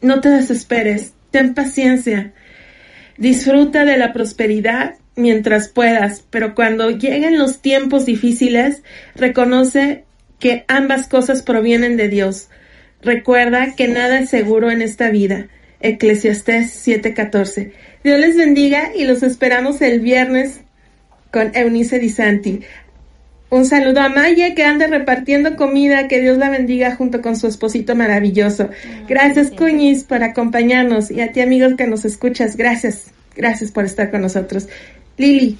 [0.01, 2.33] No te desesperes, ten paciencia.
[3.17, 8.83] Disfruta de la prosperidad mientras puedas, pero cuando lleguen los tiempos difíciles,
[9.17, 10.05] reconoce
[10.39, 12.49] que ambas cosas provienen de Dios.
[13.03, 15.49] Recuerda que nada es seguro en esta vida.
[15.81, 17.73] Eclesiastés 7:14.
[18.05, 20.61] Dios les bendiga y los esperamos el viernes
[21.33, 22.61] con Eunice Di Santi.
[23.51, 27.47] Un saludo a Maya que anda repartiendo comida, que Dios la bendiga junto con su
[27.47, 28.69] esposito maravilloso.
[29.09, 34.11] Gracias Cuñiz por acompañarnos y a ti amigos que nos escuchas, gracias, gracias por estar
[34.11, 34.69] con nosotros.
[35.17, 35.57] Lili.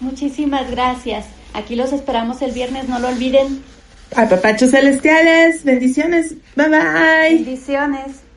[0.00, 1.24] Muchísimas gracias.
[1.54, 3.62] Aquí los esperamos el viernes, no lo olviden.
[4.14, 6.34] A papachos celestiales, bendiciones.
[6.56, 7.34] Bye bye.
[7.36, 8.27] Bendiciones.